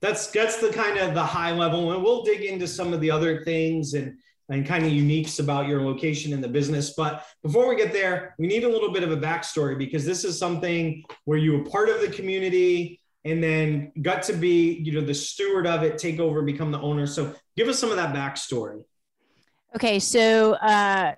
[0.01, 3.11] that's that's the kind of the high level and we'll dig into some of the
[3.11, 4.17] other things and
[4.49, 6.95] and kind of uniques about your location in the business.
[6.97, 10.25] But before we get there we need a little bit of a backstory because this
[10.25, 14.93] is something where you were part of the community and then got to be you
[14.93, 17.07] know the steward of it take over become the owner.
[17.07, 18.85] So give us some of that backstory.
[19.75, 21.15] Okay so uh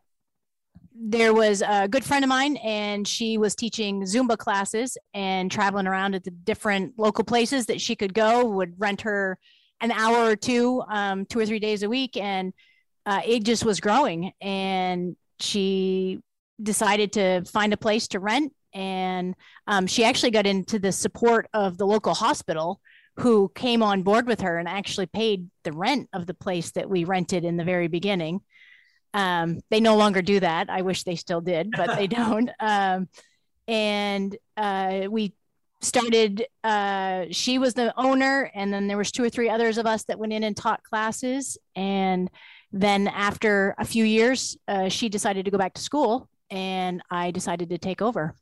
[1.01, 5.87] there was a good friend of mine and she was teaching zumba classes and traveling
[5.87, 9.39] around at the different local places that she could go would rent her
[9.81, 12.17] an hour or two um, two or three days a week.
[12.17, 12.53] And
[13.09, 16.21] uh, it just was growing and she
[16.63, 19.35] decided to find a place to rent and
[19.67, 22.81] um, she actually got into the support of the local hospital
[23.17, 26.91] who came on board with her and actually paid the rent of the place that
[26.91, 28.41] we rented in the very beginning
[29.15, 30.69] um, they no longer do that.
[30.69, 32.51] I wish they still did, but they don't.
[32.61, 33.09] Um,
[33.67, 35.35] and uh, we
[35.81, 36.47] started.
[36.63, 40.05] Uh, she was the owner, and then there was two or three others of us
[40.05, 41.59] that went in and taught classes.
[41.75, 42.31] And
[42.73, 47.31] then after a few years, uh, she decided to go back to school, and I
[47.31, 48.35] decided to take over.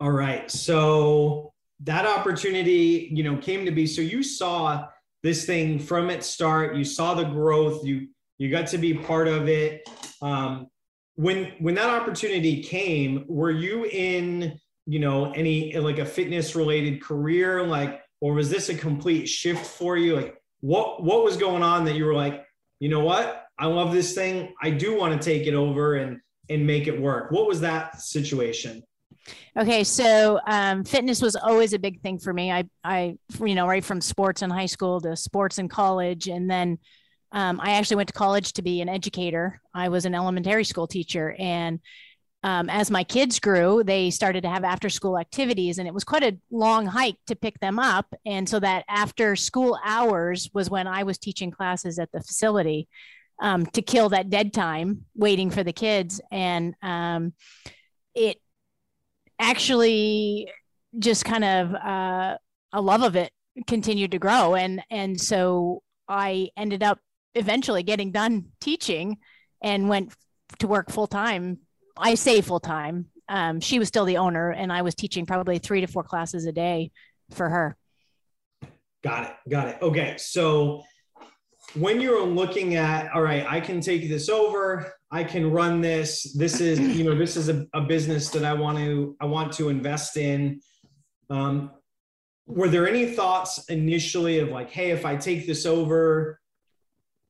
[0.00, 0.50] All right.
[0.50, 3.86] So that opportunity, you know, came to be.
[3.86, 4.88] So you saw
[5.22, 6.76] this thing from its start.
[6.76, 7.84] You saw the growth.
[7.84, 9.88] You you got to be part of it.
[10.20, 10.68] Um,
[11.16, 17.02] when when that opportunity came, were you in you know any like a fitness related
[17.02, 20.16] career, like, or was this a complete shift for you?
[20.16, 22.43] Like, what what was going on that you were like,
[22.84, 24.52] you know what, I love this thing.
[24.62, 26.20] I do want to take it over and
[26.50, 27.30] and make it work.
[27.30, 28.82] What was that situation?
[29.58, 32.52] Okay, so um, fitness was always a big thing for me.
[32.52, 36.50] I, I, you know, right from sports in high school to sports in college, and
[36.50, 36.78] then
[37.32, 39.62] um, I actually went to college to be an educator.
[39.72, 41.34] I was an elementary school teacher.
[41.38, 41.80] And
[42.44, 46.04] um, as my kids grew, they started to have after school activities, and it was
[46.04, 48.12] quite a long hike to pick them up.
[48.26, 52.86] And so that after school hours was when I was teaching classes at the facility
[53.40, 56.20] um, to kill that dead time waiting for the kids.
[56.30, 57.32] And um,
[58.14, 58.36] it
[59.38, 60.50] actually
[60.98, 62.36] just kind of uh,
[62.74, 63.32] a love of it
[63.66, 64.54] continued to grow.
[64.54, 66.98] And, and so I ended up
[67.34, 69.16] eventually getting done teaching
[69.62, 70.12] and went
[70.58, 71.60] to work full time.
[71.96, 73.06] I say full time.
[73.28, 76.44] Um, she was still the owner, and I was teaching probably three to four classes
[76.46, 76.90] a day
[77.30, 77.76] for her.
[79.02, 79.50] Got it.
[79.50, 79.78] Got it.
[79.82, 80.16] Okay.
[80.18, 80.82] So
[81.74, 84.92] when you're looking at, all right, I can take this over.
[85.10, 86.32] I can run this.
[86.34, 89.52] This is, you know, this is a, a business that I want to, I want
[89.54, 90.60] to invest in.
[91.30, 91.70] Um,
[92.46, 96.40] were there any thoughts initially of like, hey, if I take this over,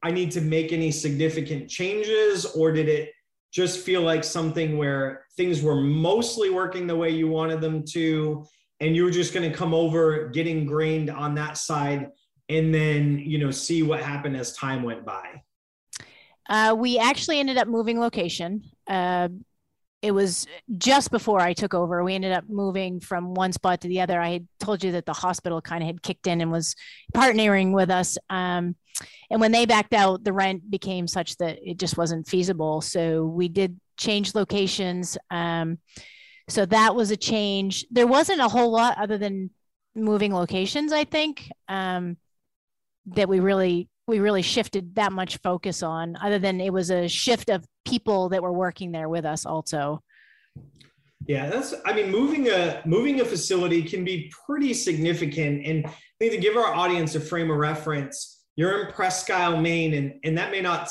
[0.02, 3.12] I need to make any significant changes, or did it
[3.55, 8.44] just feel like something where things were mostly working the way you wanted them to
[8.80, 12.11] and you were just going to come over get ingrained on that side
[12.48, 15.42] and then you know see what happened as time went by.
[16.48, 18.62] Uh, we actually ended up moving location.
[18.86, 19.28] Uh,
[20.05, 20.46] it was
[20.76, 22.05] just before I took over.
[22.05, 24.20] We ended up moving from one spot to the other.
[24.20, 26.76] I had told you that the hospital kind of had kicked in and was
[27.16, 28.18] partnering with us.
[28.28, 28.76] Um,
[29.30, 32.82] and when they backed out, the rent became such that it just wasn't feasible.
[32.82, 35.16] So we did change locations.
[35.30, 35.78] Um,
[36.50, 37.86] so that was a change.
[37.90, 39.52] There wasn't a whole lot other than
[39.94, 42.18] moving locations, I think, um,
[43.07, 47.09] that we really we really shifted that much focus on other than it was a
[47.09, 50.03] shift of people that were working there with us also
[51.26, 55.91] yeah that's i mean moving a moving a facility can be pretty significant and i
[56.18, 60.14] think to give our audience a frame of reference you're in presque isle maine and,
[60.24, 60.89] and that may not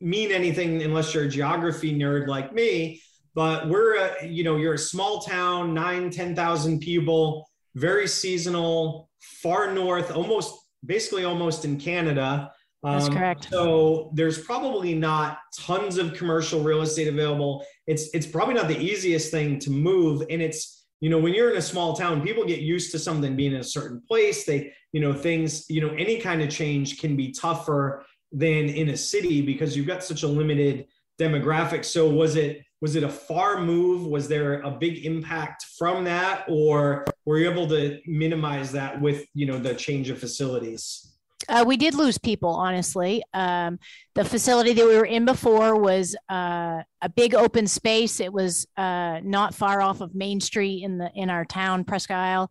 [0.00, 3.00] mean anything unless you're a geography nerd like me
[3.34, 9.08] but we're a, you know you're a small town nine ten thousand people very seasonal
[9.20, 10.54] far north almost
[10.86, 12.52] basically almost in Canada.
[12.84, 13.48] That's um, correct.
[13.50, 17.64] So there's probably not tons of commercial real estate available.
[17.86, 21.50] It's it's probably not the easiest thing to move, and it's you know when you're
[21.50, 24.44] in a small town, people get used to something being in a certain place.
[24.44, 28.90] They you know things you know any kind of change can be tougher than in
[28.90, 30.86] a city because you've got such a limited
[31.18, 31.86] demographic.
[31.86, 34.06] So was it was it a far move?
[34.06, 39.24] Was there a big impact from that, or were you able to minimize that with
[39.32, 41.13] you know the change of facilities?
[41.48, 43.22] Uh, we did lose people, honestly.
[43.32, 43.78] Um,
[44.14, 48.20] the facility that we were in before was uh, a big open space.
[48.20, 52.10] It was uh, not far off of Main Street in the in our town, Presque
[52.10, 52.50] Isle,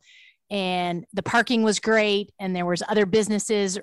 [0.50, 2.32] and the parking was great.
[2.40, 3.80] And there was other businesses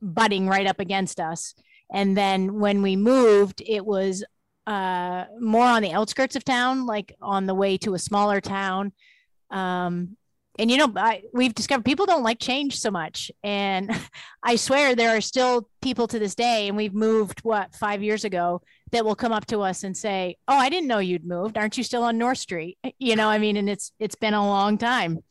[0.00, 1.54] butting right up against us.
[1.92, 4.24] And then when we moved, it was
[4.66, 8.92] uh, more on the outskirts of town, like on the way to a smaller town.
[9.50, 10.16] Um,
[10.58, 13.30] and you know, I, we've discovered people don't like change so much.
[13.42, 13.90] And
[14.42, 18.24] I swear there are still people to this day, and we've moved what five years
[18.24, 21.58] ago that will come up to us and say, "Oh, I didn't know you'd moved.
[21.58, 24.34] Aren't you still on North Street?" Eh, you know, I mean, and it's it's been
[24.34, 25.22] a long time.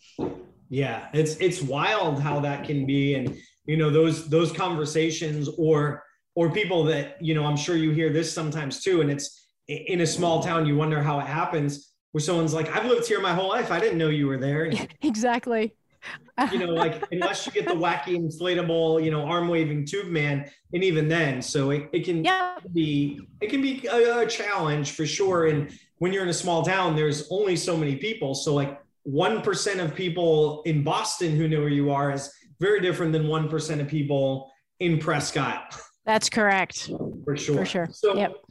[0.70, 6.04] Yeah, it's it's wild how that can be, and you know those those conversations or
[6.36, 10.02] or people that you know i'm sure you hear this sometimes too and it's in
[10.02, 13.34] a small town you wonder how it happens where someone's like i've lived here my
[13.34, 15.76] whole life i didn't know you were there exactly
[16.54, 20.50] you know like unless you get the wacky inflatable you know arm waving tube man
[20.74, 22.56] and even then so it, it can yeah.
[22.72, 26.64] be it can be a, a challenge for sure and when you're in a small
[26.64, 31.60] town there's only so many people so like 1% of people in boston who know
[31.60, 34.50] where you are is very different than 1% of people
[34.80, 35.76] in Prescott.
[36.06, 36.90] that's correct.
[37.26, 37.58] For sure.
[37.58, 37.90] For sure.
[37.92, 38.45] So yep.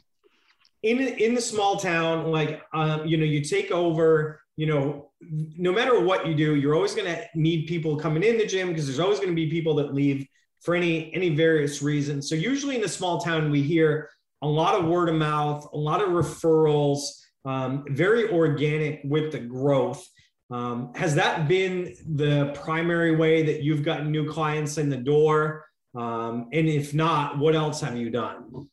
[0.85, 5.71] In in the small town, like um, you know, you take over, you know, no
[5.71, 8.99] matter what you do, you're always gonna need people coming in the gym because there's
[8.99, 10.27] always gonna be people that leave
[10.61, 12.29] for any any various reasons.
[12.29, 14.09] So usually in a small town, we hear
[14.43, 16.99] a lot of word of mouth, a lot of referrals,
[17.45, 20.07] um, very organic with the growth.
[20.51, 25.65] Um, has that been the primary way that you've gotten new clients in the door?
[25.95, 28.69] Um, and if not, what else have you done?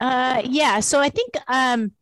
[0.00, 1.92] Uh, yeah, so I think um,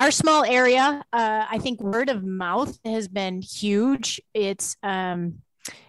[0.00, 4.20] our small area, uh, I think word of mouth has been huge.
[4.34, 5.40] It's um,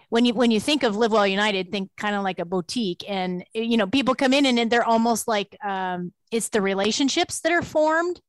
[0.08, 3.04] when you when you think of Live Well United, think kind of like a boutique,
[3.08, 7.52] and you know people come in and they're almost like um, it's the relationships that
[7.52, 8.20] are formed,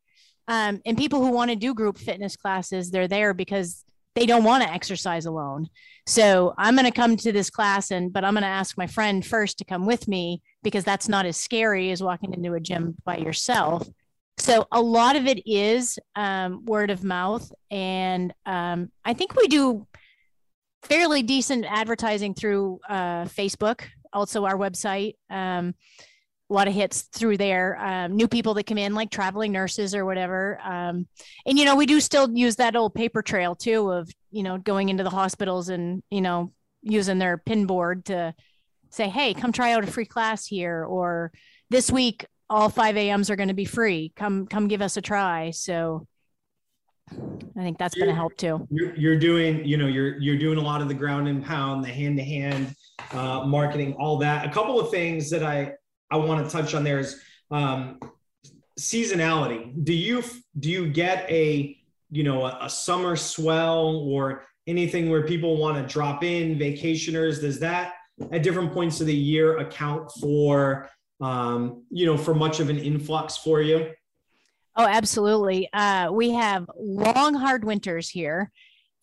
[0.48, 3.84] um, and people who want to do group fitness classes, they're there because
[4.16, 5.68] they don't want to exercise alone.
[6.06, 8.88] So I'm going to come to this class and but I'm going to ask my
[8.88, 12.60] friend first to come with me because that's not as scary as walking into a
[12.60, 13.88] gym by yourself.
[14.38, 19.48] So a lot of it is um, word of mouth, and um, I think we
[19.48, 19.86] do
[20.84, 25.14] fairly decent advertising through uh, Facebook, also our website.
[25.30, 25.76] Um,
[26.52, 27.78] a lot of hits through there.
[27.80, 30.60] Um, new people that come in, like traveling nurses or whatever.
[30.62, 31.08] Um,
[31.46, 34.58] and you know, we do still use that old paper trail too of you know
[34.58, 38.36] going into the hospitals and you know using their pin board to
[38.90, 41.32] say, hey, come try out a free class here, or
[41.70, 44.12] this week all 5 a.m.s are going to be free.
[44.18, 45.52] Come come give us a try.
[45.52, 46.06] So
[47.10, 48.68] I think that's going to help too.
[48.70, 51.84] You're, you're, doing, you know, you're you're doing a lot of the ground and pound,
[51.86, 52.76] the hand to hand
[53.14, 54.46] marketing, all that.
[54.46, 55.76] A couple of things that I
[56.12, 58.00] I want to touch on there is um,
[58.80, 59.84] seasonality.
[59.84, 60.24] Do you
[60.60, 61.78] do you get a
[62.10, 67.42] you know a, a summer swell or anything where people want to drop in vacationers?
[67.42, 67.94] Does that
[68.32, 70.90] at different points of the year account for
[71.20, 73.92] um, you know for much of an influx for you?
[74.76, 75.70] Oh, absolutely.
[75.74, 78.52] Uh, we have long, hard winters here.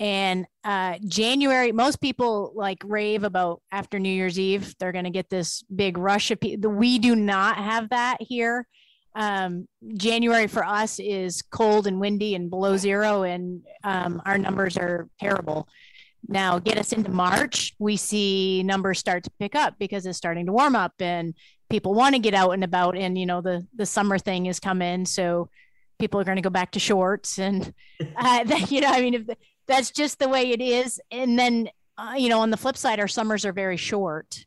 [0.01, 5.11] And uh, January, most people like rave about after New Year's Eve, they're going to
[5.11, 6.71] get this big rush of people.
[6.71, 8.67] We do not have that here.
[9.17, 14.77] Um, January for us is cold and windy and below zero, and um, our numbers
[14.77, 15.69] are terrible.
[16.27, 20.47] Now, get us into March, we see numbers start to pick up because it's starting
[20.47, 21.35] to warm up and
[21.71, 22.97] people want to get out and about.
[22.97, 25.07] And, you know, the, the summer thing is coming.
[25.07, 25.49] So
[25.99, 27.39] people are going to go back to shorts.
[27.39, 27.73] And,
[28.17, 29.37] uh, you know, I mean, if
[29.69, 31.01] that's just the way it is.
[31.11, 34.45] And then, uh, you know, on the flip side, our summers are very short.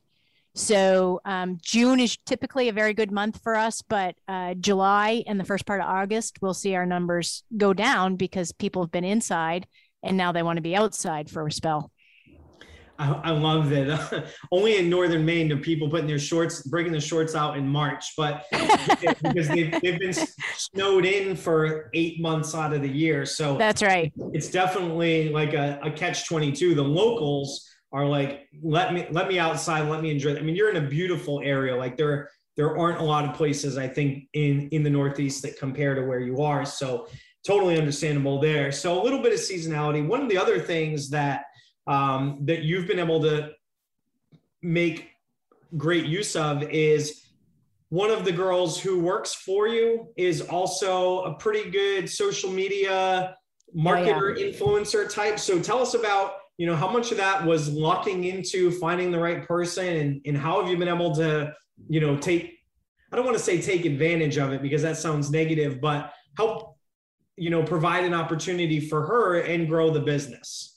[0.54, 5.40] So um, June is typically a very good month for us, but uh, July and
[5.40, 9.06] the first part of August, we'll see our numbers go down because people have been
[9.06, 9.66] inside
[10.04, 11.92] and now they want to be outside for a spell.
[13.02, 14.26] I, I love that.
[14.52, 18.14] only in northern Maine do people putting their shorts, breaking the shorts out in March,
[18.16, 18.46] but
[19.24, 20.14] because they've, they've been
[20.56, 23.26] snowed in for eight months out of the year.
[23.26, 24.14] So that's right.
[24.34, 26.76] It's definitely like a, a catch 22.
[26.76, 30.38] The locals are like, let me, let me outside, let me enjoy.
[30.38, 31.76] I mean, you're in a beautiful area.
[31.76, 35.58] Like there, there aren't a lot of places I think in, in the Northeast that
[35.58, 36.66] compare to where you are.
[36.66, 37.08] So
[37.46, 38.72] totally understandable there.
[38.72, 40.06] So a little bit of seasonality.
[40.06, 41.46] One of the other things that
[41.88, 43.52] um, that you've been able to
[44.62, 45.10] make
[45.78, 47.26] great use of is
[47.90, 53.36] one of the girls who works for you is also a pretty good social media
[53.76, 54.48] marketer oh, yeah.
[54.48, 55.40] influencer type.
[55.40, 59.18] So tell us about you know how much of that was locking into finding the
[59.18, 61.52] right person and, and how have you been able to
[61.90, 62.60] you know take
[63.12, 66.78] i don't want to say take advantage of it because that sounds negative but help
[67.36, 70.71] you know provide an opportunity for her and grow the business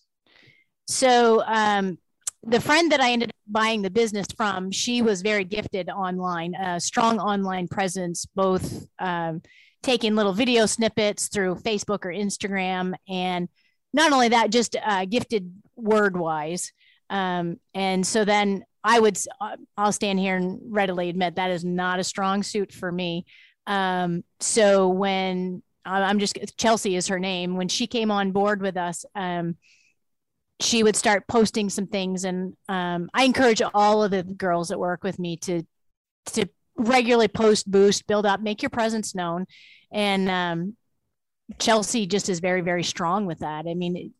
[0.87, 1.99] so um,
[2.43, 6.55] the friend that i ended up buying the business from she was very gifted online
[6.55, 9.41] a strong online presence both um,
[9.83, 13.49] taking little video snippets through facebook or instagram and
[13.93, 16.73] not only that just uh, gifted word wise
[17.11, 21.65] um, and so then i would uh, i'll stand here and readily admit that is
[21.65, 23.25] not a strong suit for me
[23.67, 27.57] um, so when I'm just Chelsea is her name.
[27.57, 29.57] When she came on board with us, um,
[30.61, 34.79] she would start posting some things, and um, I encourage all of the girls that
[34.79, 35.63] work with me to
[36.27, 39.47] to regularly post, boost, build up, make your presence known,
[39.93, 40.77] and um,
[41.59, 43.67] Chelsea just is very very strong with that.
[43.69, 44.13] I mean.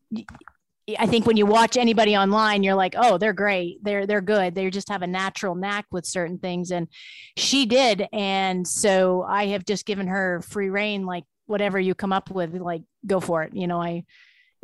[0.99, 3.83] I think when you watch anybody online, you're like, oh, they're great.
[3.83, 4.53] They're they're good.
[4.53, 6.69] They just have a natural knack with certain things.
[6.69, 6.87] And
[7.35, 8.05] she did.
[8.13, 12.53] And so I have just given her free reign, like whatever you come up with,
[12.53, 13.55] like go for it.
[13.55, 14.03] You know, I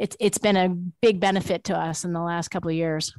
[0.02, 3.14] it's it's been a big benefit to us in the last couple of years.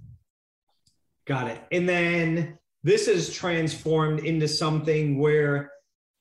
[1.26, 1.60] Got it.
[1.70, 5.70] And then this has transformed into something where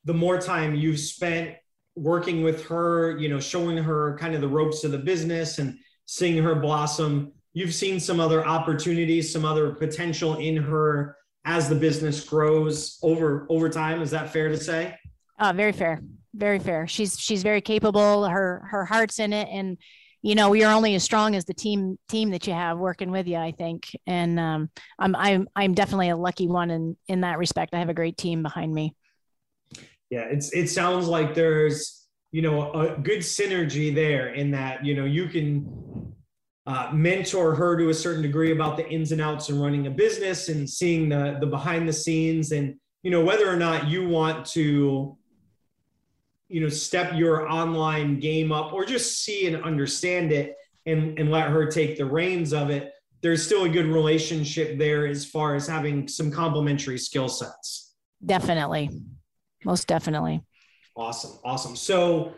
[0.05, 1.55] the more time you've spent
[1.95, 5.80] working with her, you know, showing her kind of the ropes of the business and
[6.05, 11.76] seeing her blossom, you've seen some other opportunities, some other potential in her as the
[11.76, 13.99] business grows over over time.
[13.99, 14.95] Is that fair to say?
[15.39, 15.99] Uh, very fair
[16.34, 16.88] very fair.
[16.88, 18.26] She's she's very capable.
[18.26, 19.78] Her her heart's in it, and
[20.22, 23.28] you know you're only as strong as the team team that you have working with
[23.28, 23.38] you.
[23.38, 24.69] I think, and um,
[24.99, 27.74] I'm I'm I'm definitely a lucky one in in that respect.
[27.74, 28.95] I have a great team behind me.
[30.09, 34.95] Yeah, it's it sounds like there's you know a good synergy there in that you
[34.95, 36.13] know you can
[36.67, 39.89] uh, mentor her to a certain degree about the ins and outs and running a
[39.89, 44.08] business and seeing the the behind the scenes and you know whether or not you
[44.08, 45.17] want to
[46.51, 50.55] you know step your online game up or just see and understand it
[50.86, 52.91] and and let her take the reins of it
[53.21, 57.93] there's still a good relationship there as far as having some complementary skill sets.
[58.25, 58.89] Definitely.
[59.63, 60.41] Most definitely.
[60.95, 61.39] Awesome.
[61.43, 61.75] Awesome.
[61.75, 62.33] So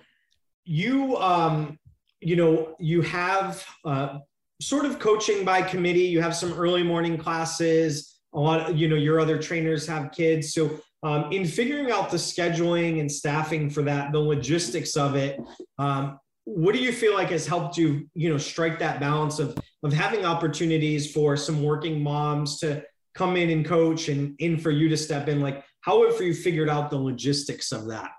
[0.65, 1.77] you um
[2.21, 4.19] you know you have uh
[4.61, 6.03] sort of coaching by committee.
[6.03, 8.19] You have some early morning classes.
[8.33, 10.53] A lot of, you know your other trainers have kids.
[10.53, 15.39] So um, in figuring out the scheduling and staffing for that, the logistics of it,
[15.77, 19.57] um, what do you feel like has helped you, you know, strike that balance of
[19.83, 24.71] of having opportunities for some working moms to come in and coach, and in for
[24.71, 25.41] you to step in?
[25.41, 28.09] Like, how have you figured out the logistics of that?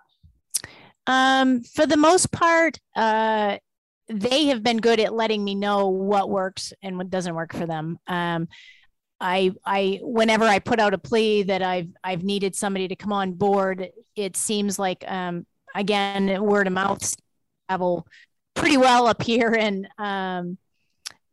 [1.06, 3.58] Um, for the most part, uh,
[4.08, 7.66] they have been good at letting me know what works and what doesn't work for
[7.66, 7.98] them.
[8.06, 8.48] Um,
[9.20, 13.12] I, I, whenever I put out a plea that I've, I've needed somebody to come
[13.12, 17.14] on board, it seems like, um, again, word of mouth
[17.68, 18.06] travel
[18.54, 19.54] pretty well up here.
[19.58, 20.58] And, um,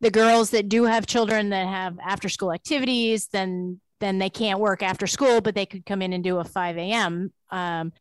[0.00, 4.58] the girls that do have children that have after school activities, then, then they can't
[4.58, 7.32] work after school, but they could come in and do a 5 a.m.
[7.50, 7.92] Um,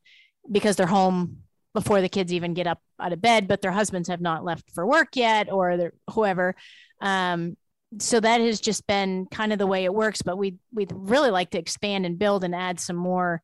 [0.51, 1.43] because they're home
[1.73, 4.69] before the kids even get up out of bed, but their husbands have not left
[4.73, 6.55] for work yet or whoever.
[6.99, 7.55] Um,
[7.99, 11.31] so that has just been kind of the way it works, but we we'd really
[11.31, 13.41] like to expand and build and add some more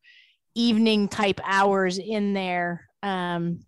[0.54, 2.88] evening type hours in there.
[3.02, 3.60] Um,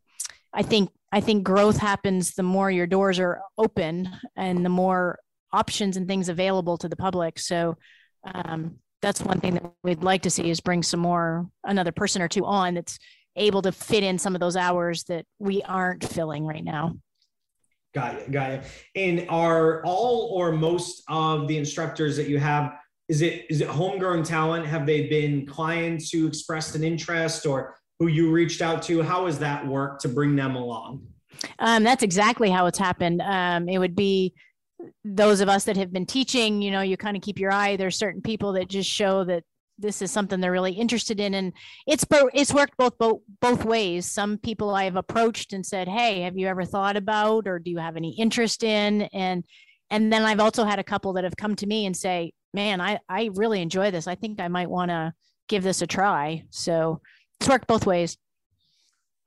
[0.53, 5.19] I think I think growth happens the more your doors are open and the more
[5.53, 7.39] options and things available to the public.
[7.39, 7.77] So
[8.35, 12.23] um, that's one thing that we'd like to see is bring some more another person
[12.23, 12.99] or two on that's
[13.37, 16.95] able to fit in some of those hours that we aren't filling right now.
[17.93, 18.61] Got you, got you.
[18.95, 22.73] And are all or most of the instructors that you have
[23.09, 24.65] is it is it homegrown talent?
[24.67, 29.03] Have they been clients who expressed an interest or who you reached out to?
[29.03, 31.05] How has that worked to bring them along?
[31.59, 33.21] Um, that's exactly how it's happened.
[33.21, 34.33] Um, it would be
[35.05, 36.63] those of us that have been teaching.
[36.63, 37.75] You know, you kind of keep your eye.
[37.75, 39.43] There's certain people that just show that
[39.81, 41.53] this is something they're really interested in and
[41.87, 42.05] it's
[42.35, 44.07] it's worked both both both ways.
[44.07, 47.79] Some people i've approached and said hey have you ever thought about or do you
[47.79, 49.03] have any interest in?
[49.13, 49.45] And
[49.91, 52.81] and then i've also had a couple that have come to me and say man
[52.81, 54.07] i i really enjoy this.
[54.07, 55.13] I think i might want to
[55.49, 56.45] give this a try.
[56.51, 57.01] So
[57.41, 58.17] it's worked both ways.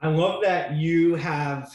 [0.01, 1.69] I love that you have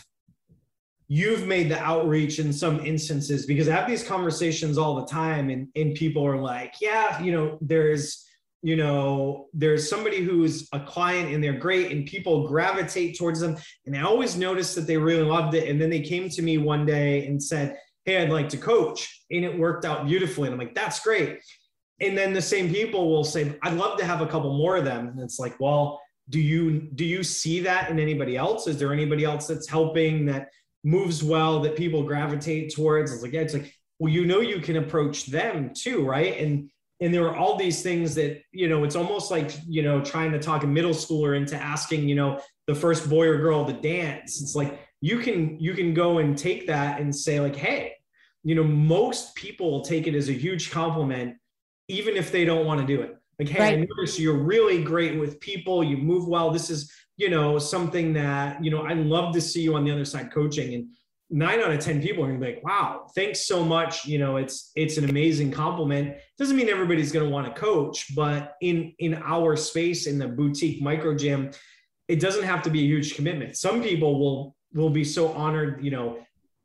[1.08, 5.48] you've made the outreach in some instances because I have these conversations all the time
[5.48, 8.27] and, and people are like, yeah, you know, there's,
[8.62, 13.56] you know, there's somebody who's a client and they're great and people gravitate towards them.
[13.86, 15.68] And I always noticed that they really loved it.
[15.68, 19.24] And then they came to me one day and said, Hey, I'd like to coach.
[19.30, 20.48] And it worked out beautifully.
[20.48, 21.40] And I'm like, that's great.
[22.00, 24.84] And then the same people will say, I'd love to have a couple more of
[24.84, 25.08] them.
[25.08, 28.92] And it's like, well, do you do you see that in anybody else is there
[28.92, 30.48] anybody else that's helping that
[30.84, 34.60] moves well that people gravitate towards it's like yeah it's like well you know you
[34.60, 38.84] can approach them too right and and there are all these things that you know
[38.84, 42.40] it's almost like you know trying to talk a middle schooler into asking you know
[42.66, 46.36] the first boy or girl to dance it's like you can you can go and
[46.36, 47.92] take that and say like hey
[48.44, 51.36] you know most people take it as a huge compliment
[51.88, 53.74] even if they don't want to do it like, hey, right.
[53.78, 55.84] I notice you're really great with people.
[55.84, 56.50] You move well.
[56.50, 59.92] This is, you know, something that, you know, I love to see you on the
[59.92, 60.74] other side coaching.
[60.74, 60.88] And
[61.30, 64.06] nine out of 10 people are gonna be like, wow, thanks so much.
[64.06, 66.16] You know, it's it's an amazing compliment.
[66.38, 70.80] Doesn't mean everybody's gonna want to coach, but in in our space in the boutique
[70.82, 71.50] micro gym,
[72.08, 73.56] it doesn't have to be a huge commitment.
[73.56, 76.18] Some people will will be so honored, you know,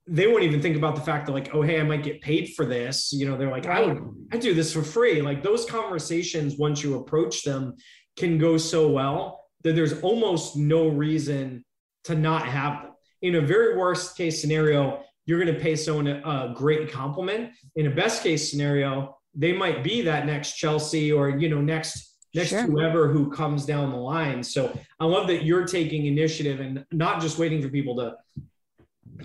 [0.07, 2.53] they won't even think about the fact that like oh hey i might get paid
[2.55, 5.65] for this you know they're like i would i do this for free like those
[5.65, 7.73] conversations once you approach them
[8.17, 11.63] can go so well that there's almost no reason
[12.03, 12.92] to not have them
[13.23, 17.51] in a very worst case scenario you're going to pay someone a, a great compliment
[17.75, 22.17] in a best case scenario they might be that next chelsea or you know next
[22.35, 22.61] next sure.
[22.63, 27.19] whoever who comes down the line so i love that you're taking initiative and not
[27.19, 28.15] just waiting for people to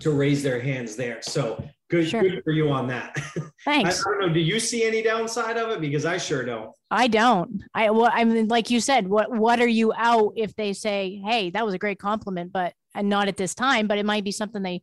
[0.00, 1.20] to raise their hands there.
[1.22, 2.22] So good, sure.
[2.22, 3.16] good for you on that.
[3.64, 4.02] Thanks.
[4.06, 4.34] I, I, don't know.
[4.34, 5.80] Do you see any downside of it?
[5.80, 6.70] Because I sure don't.
[6.90, 7.62] I don't.
[7.74, 11.20] I well, I mean, like you said, what what are you out if they say,
[11.24, 14.24] "Hey, that was a great compliment," but and not at this time, but it might
[14.24, 14.82] be something they,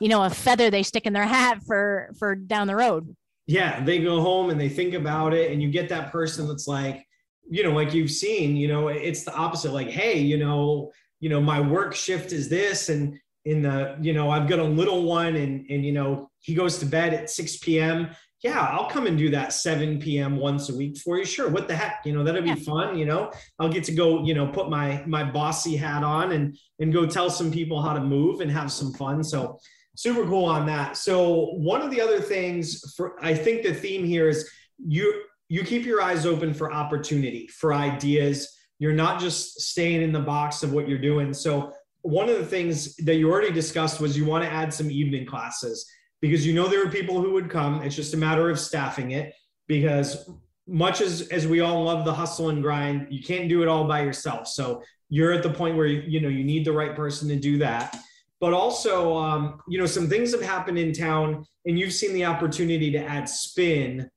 [0.00, 3.16] you know, a feather they stick in their hat for for down the road.
[3.46, 6.68] Yeah, they go home and they think about it, and you get that person that's
[6.68, 7.04] like,
[7.50, 9.72] you know, like you've seen, you know, it's the opposite.
[9.72, 14.12] Like, hey, you know, you know, my work shift is this, and in the you
[14.12, 17.28] know i've got a little one and and you know he goes to bed at
[17.30, 18.08] 6 p.m
[18.44, 21.24] yeah i'll come and do that 7 p.m once a week for you.
[21.24, 22.54] Sure what the heck you know that'll be yeah.
[22.54, 23.32] fun you know?
[23.58, 27.06] I'll get to go you know put my my bossy hat on and and go
[27.06, 29.58] tell some people how to move and have some fun so
[29.96, 30.96] super cool on that.
[30.96, 34.48] So one of the other things for i think the theme here is
[34.78, 38.58] you you keep your eyes open for opportunity for ideas.
[38.78, 41.32] You're not just staying in the box of what you're doing.
[41.34, 41.72] So
[42.02, 45.26] one of the things that you already discussed was you want to add some evening
[45.26, 45.88] classes
[46.24, 47.82] because you know there are people who would come.
[47.82, 49.34] It's just a matter of staffing it
[49.66, 50.30] because
[50.66, 53.86] much as as we all love the hustle and grind, you can't do it all
[53.86, 54.48] by yourself.
[54.48, 57.58] So you're at the point where you know you need the right person to do
[57.58, 57.98] that.
[58.40, 62.24] But also, um, you know, some things have happened in town, and you've seen the
[62.24, 64.08] opportunity to add spin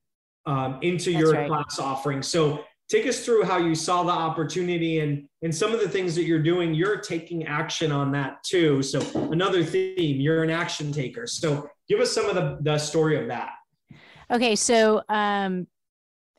[0.46, 1.46] um, into That's your right.
[1.46, 2.22] class offering.
[2.22, 6.14] So take us through how you saw the opportunity and and some of the things
[6.14, 8.98] that you're doing you're taking action on that too so
[9.30, 13.28] another theme you're an action taker so give us some of the, the story of
[13.28, 13.50] that
[14.30, 15.66] okay so um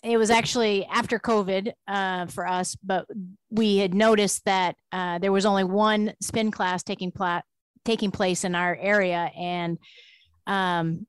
[0.04, 3.06] it was actually after covid uh, for us but
[3.50, 7.42] we had noticed that uh, there was only one spin class taking pla-
[7.84, 9.78] taking place in our area and
[10.48, 11.06] um,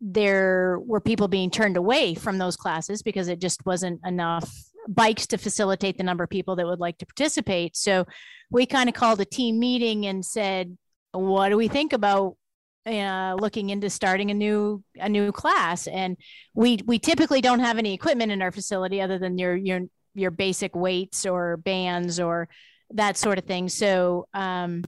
[0.00, 4.50] there were people being turned away from those classes because it just wasn't enough
[4.88, 7.76] bikes to facilitate the number of people that would like to participate.
[7.76, 8.06] So
[8.50, 10.76] we kind of called a team meeting and said,
[11.12, 12.36] what do we think about
[12.86, 15.86] uh, looking into starting a new a new class.
[15.86, 16.16] And
[16.54, 19.80] we we typically don't have any equipment in our facility other than your your
[20.14, 22.48] your basic weights or bands or
[22.90, 23.68] that sort of thing.
[23.68, 24.84] So um,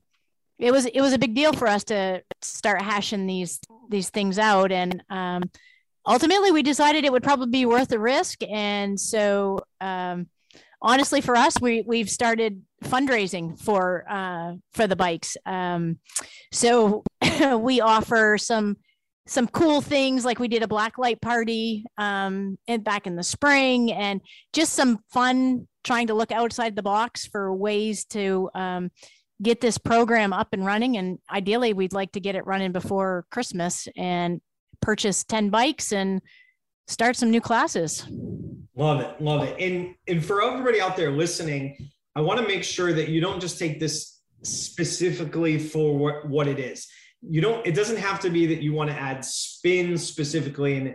[0.58, 3.60] it was it was a big deal for us to start hashing these
[3.90, 4.72] these things out.
[4.72, 5.42] And um,
[6.06, 8.42] ultimately we decided it would probably be worth the risk.
[8.42, 10.28] And so um,
[10.82, 15.36] honestly for us we we've started fundraising for uh, for the bikes.
[15.46, 15.98] Um,
[16.52, 17.02] so
[17.58, 18.76] we offer some
[19.26, 23.24] some cool things like we did a black light party um, and back in the
[23.24, 24.20] spring and
[24.52, 28.88] just some fun trying to look outside the box for ways to um,
[29.42, 30.96] get this program up and running.
[30.96, 34.40] And ideally we'd like to get it running before christmas and
[34.80, 36.20] purchase 10 bikes and
[36.86, 38.06] start some new classes
[38.76, 39.56] love it love it.
[39.58, 41.76] And and for everybody out there listening
[42.14, 46.46] i want to make sure that you don't just take this specifically for what, what
[46.46, 46.86] it is.
[47.22, 50.94] You don't it doesn't have to be that you want to add spin specifically and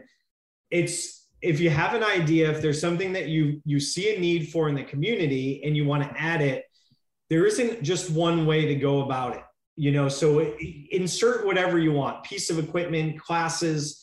[0.69, 4.49] it's if you have an idea if there's something that you you see a need
[4.49, 6.65] for in the community and you want to add it
[7.29, 9.43] there isn't just one way to go about it
[9.75, 10.09] you know?
[10.09, 10.53] So
[10.91, 14.00] insert whatever you want piece of equipment classes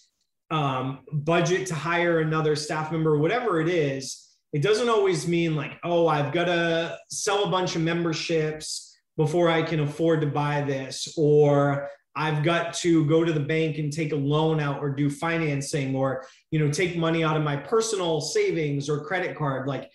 [0.50, 5.72] um, budget to hire another staff member whatever it is it doesn't always mean like
[5.84, 10.62] oh i've got to sell a bunch of memberships before i can afford to buy
[10.62, 11.88] this or
[12.18, 15.94] I've got to go to the bank and take a loan out or do financing
[15.94, 19.68] or, you know, take money out of my personal savings or credit card.
[19.68, 19.88] Like,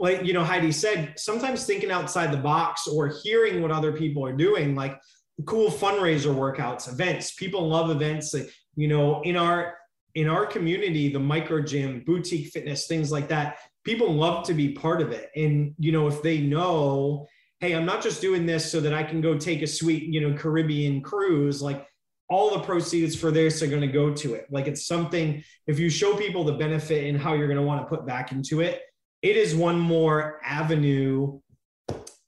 [0.00, 4.26] like, you know, Heidi said, sometimes thinking outside the box or hearing what other people
[4.26, 4.98] are doing, like
[5.46, 7.34] cool fundraiser workouts, events.
[7.34, 8.34] People love events.
[8.80, 9.76] You know, in our
[10.14, 14.72] in our community, the micro gym, boutique fitness, things like that, people love to be
[14.72, 15.30] part of it.
[15.36, 17.28] And, you know, if they know
[17.60, 20.20] hey, I'm not just doing this so that I can go take a sweet, you
[20.20, 21.60] know, Caribbean cruise.
[21.60, 21.86] Like
[22.28, 24.46] all the proceeds for this are going to go to it.
[24.50, 27.82] Like it's something, if you show people the benefit and how you're going to want
[27.82, 28.80] to put back into it,
[29.20, 31.40] it is one more avenue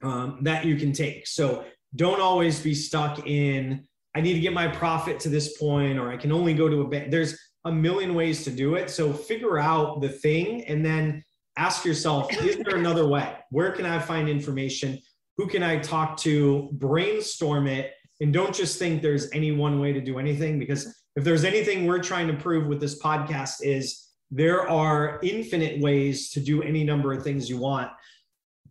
[0.03, 1.27] um, that you can take.
[1.27, 1.65] So
[1.97, 6.11] don't always be stuck in, I need to get my profit to this point, or
[6.11, 7.11] I can only go to a bank.
[7.11, 8.91] There's a million ways to do it.
[8.91, 11.25] So figure out the thing and then
[11.57, 13.35] ask yourself, is there another way?
[13.51, 14.99] Where can I find information?
[15.37, 19.93] who can I talk to, brainstorm it, and don't just think there's any one way
[19.93, 20.59] to do anything.
[20.59, 25.81] Because if there's anything we're trying to prove with this podcast is there are infinite
[25.81, 27.91] ways to do any number of things you want.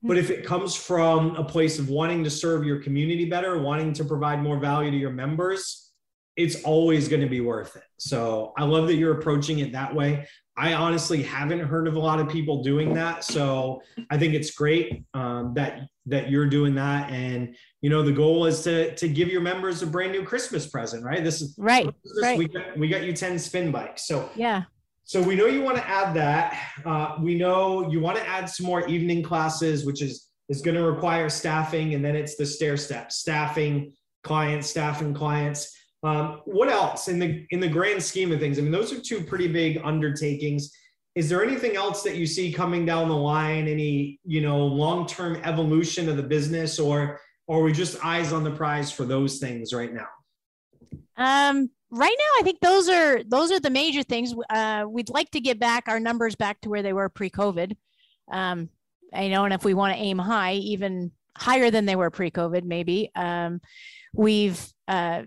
[0.04, 3.94] But if it comes from a place of wanting to serve your community better, wanting
[3.94, 5.92] to provide more value to your members,
[6.38, 7.84] it's always going to be worth it.
[7.98, 10.28] So I love that you're approaching it that way.
[10.58, 13.24] I honestly haven't heard of a lot of people doing that.
[13.24, 17.10] So I think it's great um, that that you're doing that.
[17.12, 20.68] And you know, the goal is to to give your members a brand new Christmas
[20.68, 21.24] present, right?
[21.24, 21.86] This is right.
[21.86, 22.38] This, right.
[22.38, 24.08] We got we got you 10 spin bikes.
[24.08, 24.64] So yeah.
[25.12, 26.58] So we know you want to add that.
[26.86, 30.78] Uh, we know you want to add some more evening classes, which is is going
[30.78, 33.92] to require staffing, and then it's the stair step staffing
[34.24, 35.78] clients, staffing clients.
[36.02, 38.58] Um, what else in the in the grand scheme of things?
[38.58, 40.72] I mean, those are two pretty big undertakings.
[41.16, 43.68] Is there anything else that you see coming down the line?
[43.68, 48.32] Any you know long term evolution of the business, or or are we just eyes
[48.32, 50.08] on the prize for those things right now?
[51.18, 54.34] Um, right now, I think those are those are the major things.
[54.50, 57.76] Uh, we'd like to get back our numbers back to where they were pre-COVID.
[58.32, 58.70] Um,
[59.14, 62.64] I know, and if we want to aim high, even higher than they were pre-COVID,
[62.64, 63.12] maybe.
[63.16, 63.62] Um,
[64.14, 65.24] we've uh,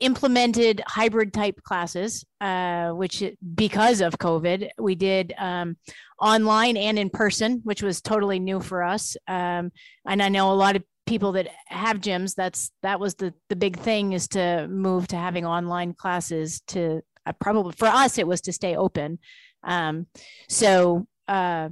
[0.00, 3.22] implemented hybrid type classes, uh, which
[3.54, 5.76] because of COVID, we did um,
[6.20, 9.16] online and in person, which was totally new for us.
[9.28, 9.70] Um,
[10.06, 10.82] and I know a lot of
[11.12, 12.34] people that have gyms.
[12.34, 16.62] That's that was the the big thing is to move to having online classes.
[16.68, 19.18] To uh, probably for us, it was to stay open.
[19.62, 20.06] Um,
[20.48, 21.06] so.
[21.28, 21.68] Uh,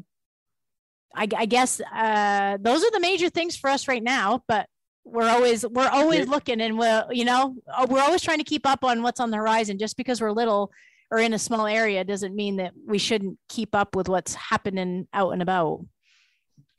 [1.13, 4.69] I, I guess uh, those are the major things for us right now, but
[5.05, 8.65] we're always we're always looking and we're you know uh, we're always trying to keep
[8.65, 10.71] up on what's on the horizon just because we're little
[11.11, 15.09] or in a small area doesn't mean that we shouldn't keep up with what's happening
[15.13, 15.85] out and about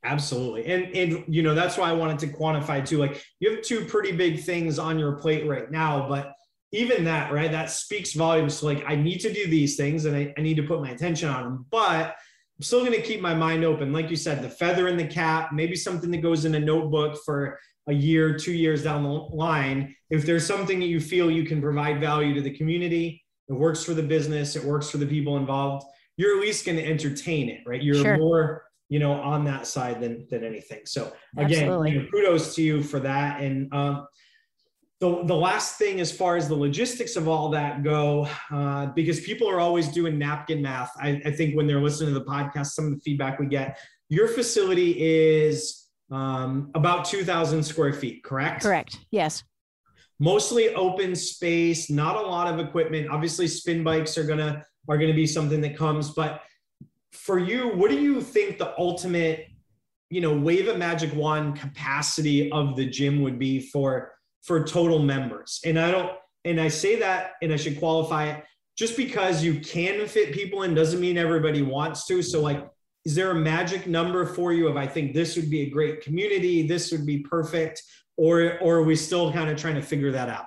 [0.04, 3.62] absolutely and and you know that's why i wanted to quantify too like you have
[3.62, 6.34] two pretty big things on your plate right now but
[6.72, 10.16] even that right that speaks volumes to like i need to do these things and
[10.16, 12.16] i, I need to put my attention on them but
[12.58, 15.06] i'm still going to keep my mind open like you said the feather in the
[15.06, 19.10] cap maybe something that goes in a notebook for a year, two years down the
[19.10, 23.54] line, if there's something that you feel you can provide value to the community, it
[23.54, 25.86] works for the business, it works for the people involved,
[26.18, 27.82] you're at least going to entertain it, right?
[27.82, 28.18] You're Sure.
[28.18, 30.82] more, you know, on that side than than anything.
[30.86, 31.02] So
[31.38, 33.42] again, you know, kudos to you for that.
[33.42, 34.06] And um,
[35.00, 39.22] the the last thing, as far as the logistics of all that go, uh, because
[39.22, 40.92] people are always doing napkin math.
[41.00, 43.80] I, I think when they're listening to the podcast, some of the feedback we get,
[44.10, 48.62] your facility is um, about two thousand square feet, correct?
[48.64, 49.00] Correct.
[49.10, 49.44] Yes.
[50.20, 55.20] mostly open space not a lot of equipment obviously spin bikes are gonna are gonna
[55.24, 56.32] be something that comes but
[57.12, 59.48] for you what do you think the ultimate
[60.10, 64.14] you know wave a magic wand capacity of the gym would be for
[64.44, 65.60] for total members?
[65.66, 66.14] And i don't
[66.46, 68.44] and i say that and i should qualify it
[68.78, 72.24] just because you can fit people in doesn't mean everybody wants to.
[72.24, 72.68] So like
[73.06, 76.02] is there a magic number for you of i think this would be a great
[76.02, 77.82] community this would be perfect
[78.18, 80.46] or or are we still kind of trying to figure that out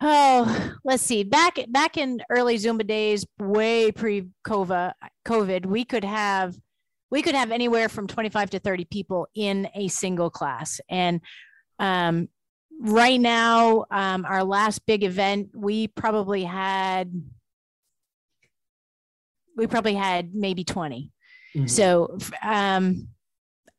[0.00, 1.24] Oh, let's see.
[1.24, 4.92] Back back in early Zumba days, way pre COVID,
[5.26, 6.56] COVID, we could have
[7.10, 10.80] we could have anywhere from 25 to 30 people in a single class.
[10.88, 11.20] And
[11.78, 12.28] um,
[12.80, 17.12] right now, um, our last big event, we probably had
[19.56, 21.10] we probably had maybe 20.
[21.66, 23.08] So um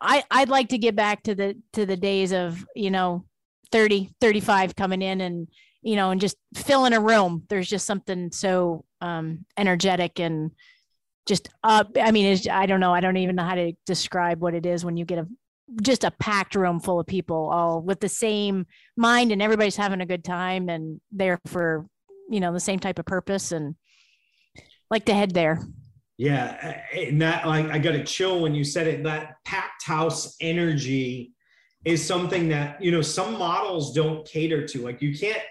[0.02, 3.26] I I'd like to get back to the to the days of, you know,
[3.72, 5.48] 30 35 coming in and
[5.88, 7.44] you know and just filling a room.
[7.48, 10.52] There's just something so um energetic and
[11.26, 14.54] just up I mean I don't know, I don't even know how to describe what
[14.54, 15.28] it is when you get a
[15.82, 18.66] just a packed room full of people all with the same
[18.98, 21.86] mind and everybody's having a good time and there for
[22.30, 23.76] you know the same type of purpose and
[24.92, 25.62] like to head there.
[26.18, 29.04] Yeah, and that like I got a chill when you said it.
[29.04, 31.34] That packed house energy
[31.86, 34.82] is something that you know some models don't cater to.
[34.82, 35.42] Like you can't,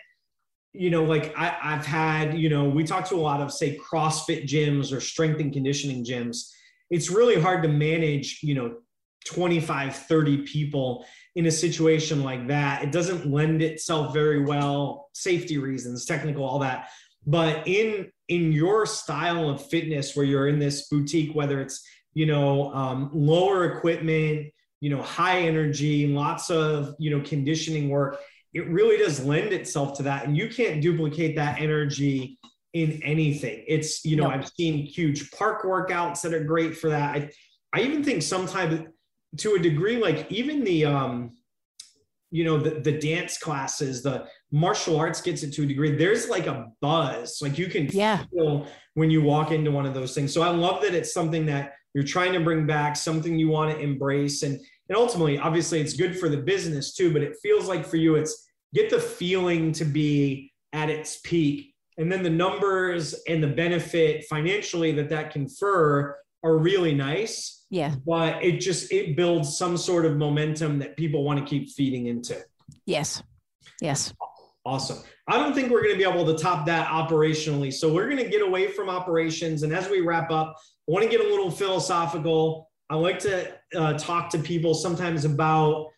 [0.79, 3.79] you know, like I, I've had, you know, we talk to a lot of say
[3.79, 6.51] CrossFit gyms or strength and conditioning gyms.
[6.91, 8.77] It's really hard to manage, you know,
[9.27, 11.05] 25, 30 people
[11.35, 12.83] in a situation like that.
[12.83, 16.89] It doesn't lend itself very well, safety reasons, technical, all that.
[17.27, 21.85] But in in your style of fitness, where you're in this boutique, whether it's
[22.15, 28.21] you know um, lower equipment, you know high energy, lots of you know conditioning work,
[28.57, 32.39] it really does lend itself to that, and you can't duplicate that energy
[32.73, 33.65] in anything.
[33.69, 34.31] It's you know No.
[34.31, 37.15] I've seen huge park workouts that are great for that.
[37.17, 37.31] I
[37.75, 38.89] I even think sometimes
[39.39, 41.33] to a degree, like even the um
[42.31, 46.29] you know the, the dance classes the martial arts gets it to a degree there's
[46.29, 48.25] like a buzz like you can Yeah.
[48.33, 51.47] feel when you walk into one of those things so i love that it's something
[51.47, 54.55] that you're trying to bring back something you want to embrace and
[54.89, 58.17] and ultimately obviously it's good for the business too but it feels like for you
[58.17, 61.75] it's get the feeling to be at its peak.
[61.99, 67.65] And then the numbers and the benefit financially that that confer are really nice.
[67.69, 67.97] Yeah.
[68.07, 72.07] but it just it builds some sort of momentum that people want to keep feeding
[72.07, 72.41] into.
[72.85, 73.23] Yes.
[73.81, 74.15] Yes.
[74.65, 74.99] awesome.
[75.27, 77.73] I don't think we're going to be able to top that operationally.
[77.73, 79.65] So we're going to get away from operations.
[79.65, 80.57] And as we wrap up
[80.89, 82.71] i want to get a little philosophical.
[82.89, 85.89] I like to uh, talk to people sometimes about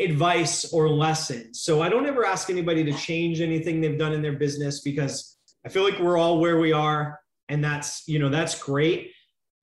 [0.00, 4.22] advice or lessons so i don't ever ask anybody to change anything they've done in
[4.22, 7.18] their business because i feel like we're all where we are
[7.48, 9.10] and that's you know that's great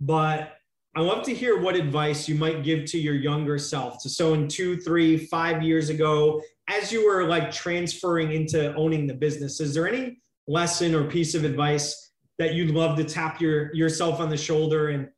[0.01, 0.55] but
[0.97, 4.01] I love to hear what advice you might give to your younger self.
[4.03, 9.05] To so in two, three, five years ago, as you were like transferring into owning
[9.05, 13.41] the business, is there any lesson or piece of advice that you'd love to tap
[13.41, 15.09] your yourself on the shoulder and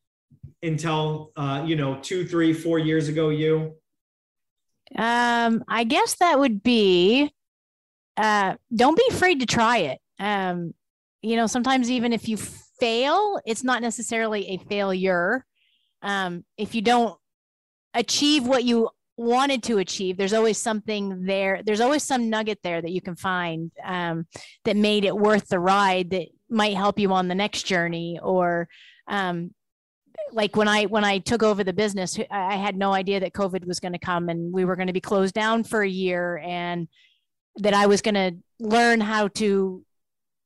[0.64, 3.76] and tell uh, you know two, three, four years ago you?
[4.95, 7.31] Um, I guess that would be
[8.15, 9.99] uh don't be afraid to try it.
[10.19, 10.73] Um,
[11.22, 15.45] you know, sometimes even if you fail, it's not necessarily a failure.
[16.01, 17.18] Um, if you don't
[17.93, 21.61] achieve what you wanted to achieve, there's always something there.
[21.65, 24.27] There's always some nugget there that you can find um,
[24.65, 28.69] that made it worth the ride that might help you on the next journey or
[29.07, 29.51] um,
[30.32, 33.66] like when I when I took over the business, I had no idea that COVID
[33.66, 36.38] was going to come and we were going to be closed down for a year,
[36.38, 36.88] and
[37.58, 39.84] that I was going to learn how to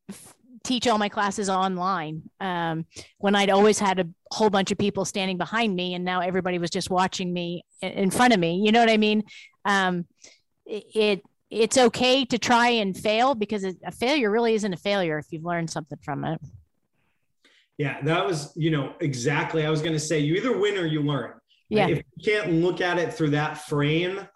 [0.10, 0.34] f-
[0.64, 2.24] teach all my classes online.
[2.40, 2.86] Um,
[3.18, 6.58] when I'd always had a whole bunch of people standing behind me, and now everybody
[6.60, 8.62] was just watching me in- front of me.
[8.64, 9.24] You know what I mean?
[9.66, 10.06] Um,
[10.66, 15.26] it it's okay to try and fail because a failure really isn't a failure if
[15.32, 16.40] you've learned something from it.
[17.82, 19.66] Yeah, that was you know exactly.
[19.66, 21.32] I was going to say you either win or you learn.
[21.68, 21.88] Yeah.
[21.88, 24.28] If you can't look at it through that frame,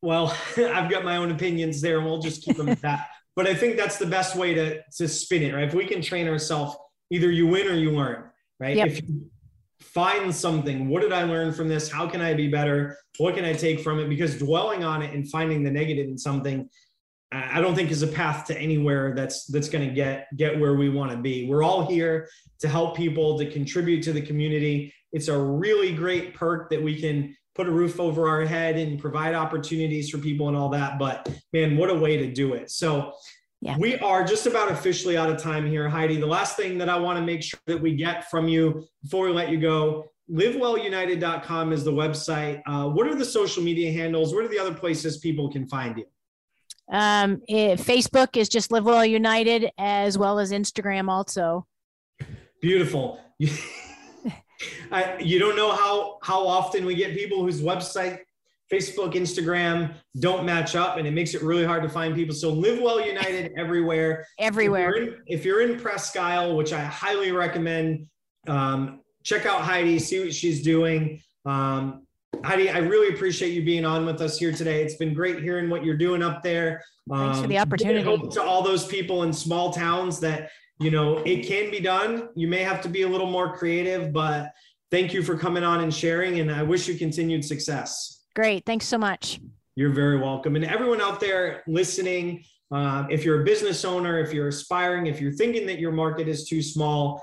[0.00, 3.08] well, I've got my own opinions there, and we'll just keep them at that.
[3.36, 5.68] But I think that's the best way to to spin it, right?
[5.68, 6.74] If we can train ourselves
[7.12, 8.24] either you win or you learn,
[8.58, 8.76] right?
[8.76, 8.86] Yep.
[8.88, 9.30] If you
[9.78, 11.88] find something, what did I learn from this?
[11.88, 12.96] How can I be better?
[13.18, 14.08] What can I take from it?
[14.08, 16.68] Because dwelling on it and finding the negative in something,
[17.30, 20.74] I don't think is a path to anywhere that's that's going to get get where
[20.74, 21.46] we want to be.
[21.46, 22.28] We're all here
[22.60, 24.94] to help people to contribute to the community.
[25.12, 28.98] It's a really great perk that we can put a roof over our head and
[28.98, 30.98] provide opportunities for people and all that.
[30.98, 32.70] But man, what a way to do it.
[32.70, 33.12] So
[33.60, 33.76] Yeah.
[33.76, 36.16] we are just about officially out of time here, Heidi.
[36.16, 39.26] The last thing that I want to make sure that we get from you before
[39.26, 42.62] we let you go, livewellunited.com is the website.
[42.66, 44.34] Uh, what are the social media handles?
[44.34, 46.04] What are the other places people can find you?
[46.90, 51.66] Um, eh, Facebook is just Live Well United, as well as Instagram also.
[52.60, 53.20] Beautiful.
[54.90, 58.20] I, you don't know how how often we get people whose website,
[58.72, 62.34] Facebook, Instagram don't match up, and it makes it really hard to find people.
[62.34, 64.26] So live well united everywhere.
[64.38, 64.90] Everywhere.
[64.90, 68.06] If you're in, if you're in Presque Isle, which I highly recommend,
[68.48, 71.22] um, check out Heidi, see what she's doing.
[71.44, 72.06] Um,
[72.44, 74.82] Heidi, I really appreciate you being on with us here today.
[74.82, 76.82] It's been great hearing what you're doing up there.
[77.10, 78.28] Thanks for the Um, opportunity.
[78.30, 82.28] to all those people in small towns that you know it can be done.
[82.36, 84.52] You may have to be a little more creative, but
[84.90, 86.40] thank you for coming on and sharing.
[86.40, 88.24] And I wish you continued success.
[88.34, 88.64] Great.
[88.64, 89.40] Thanks so much.
[89.74, 90.54] You're very welcome.
[90.56, 95.20] And everyone out there listening, uh, if you're a business owner, if you're aspiring, if
[95.20, 97.22] you're thinking that your market is too small,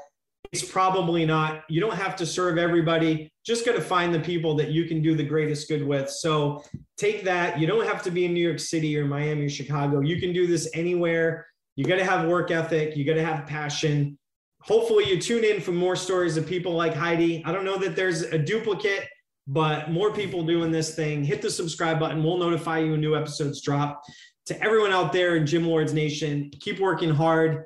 [0.52, 1.64] it's probably not.
[1.70, 3.30] You don't have to serve everybody.
[3.46, 6.10] Just got to find the people that you can do the greatest good with.
[6.10, 6.64] So
[6.98, 7.60] take that.
[7.60, 10.02] You don't have to be in New York City or Miami or Chicago.
[10.02, 11.46] You can do this anywhere.
[11.76, 12.96] You got to have work ethic.
[12.96, 14.18] You got to have passion.
[14.62, 17.44] Hopefully, you tune in for more stories of people like Heidi.
[17.46, 19.08] I don't know that there's a duplicate
[19.48, 21.24] but more people doing this thing.
[21.24, 22.24] Hit the subscribe button.
[22.24, 24.04] We'll notify you when new episodes drop.
[24.48, 27.66] To everyone out there in Gym Lords Nation, keep working hard,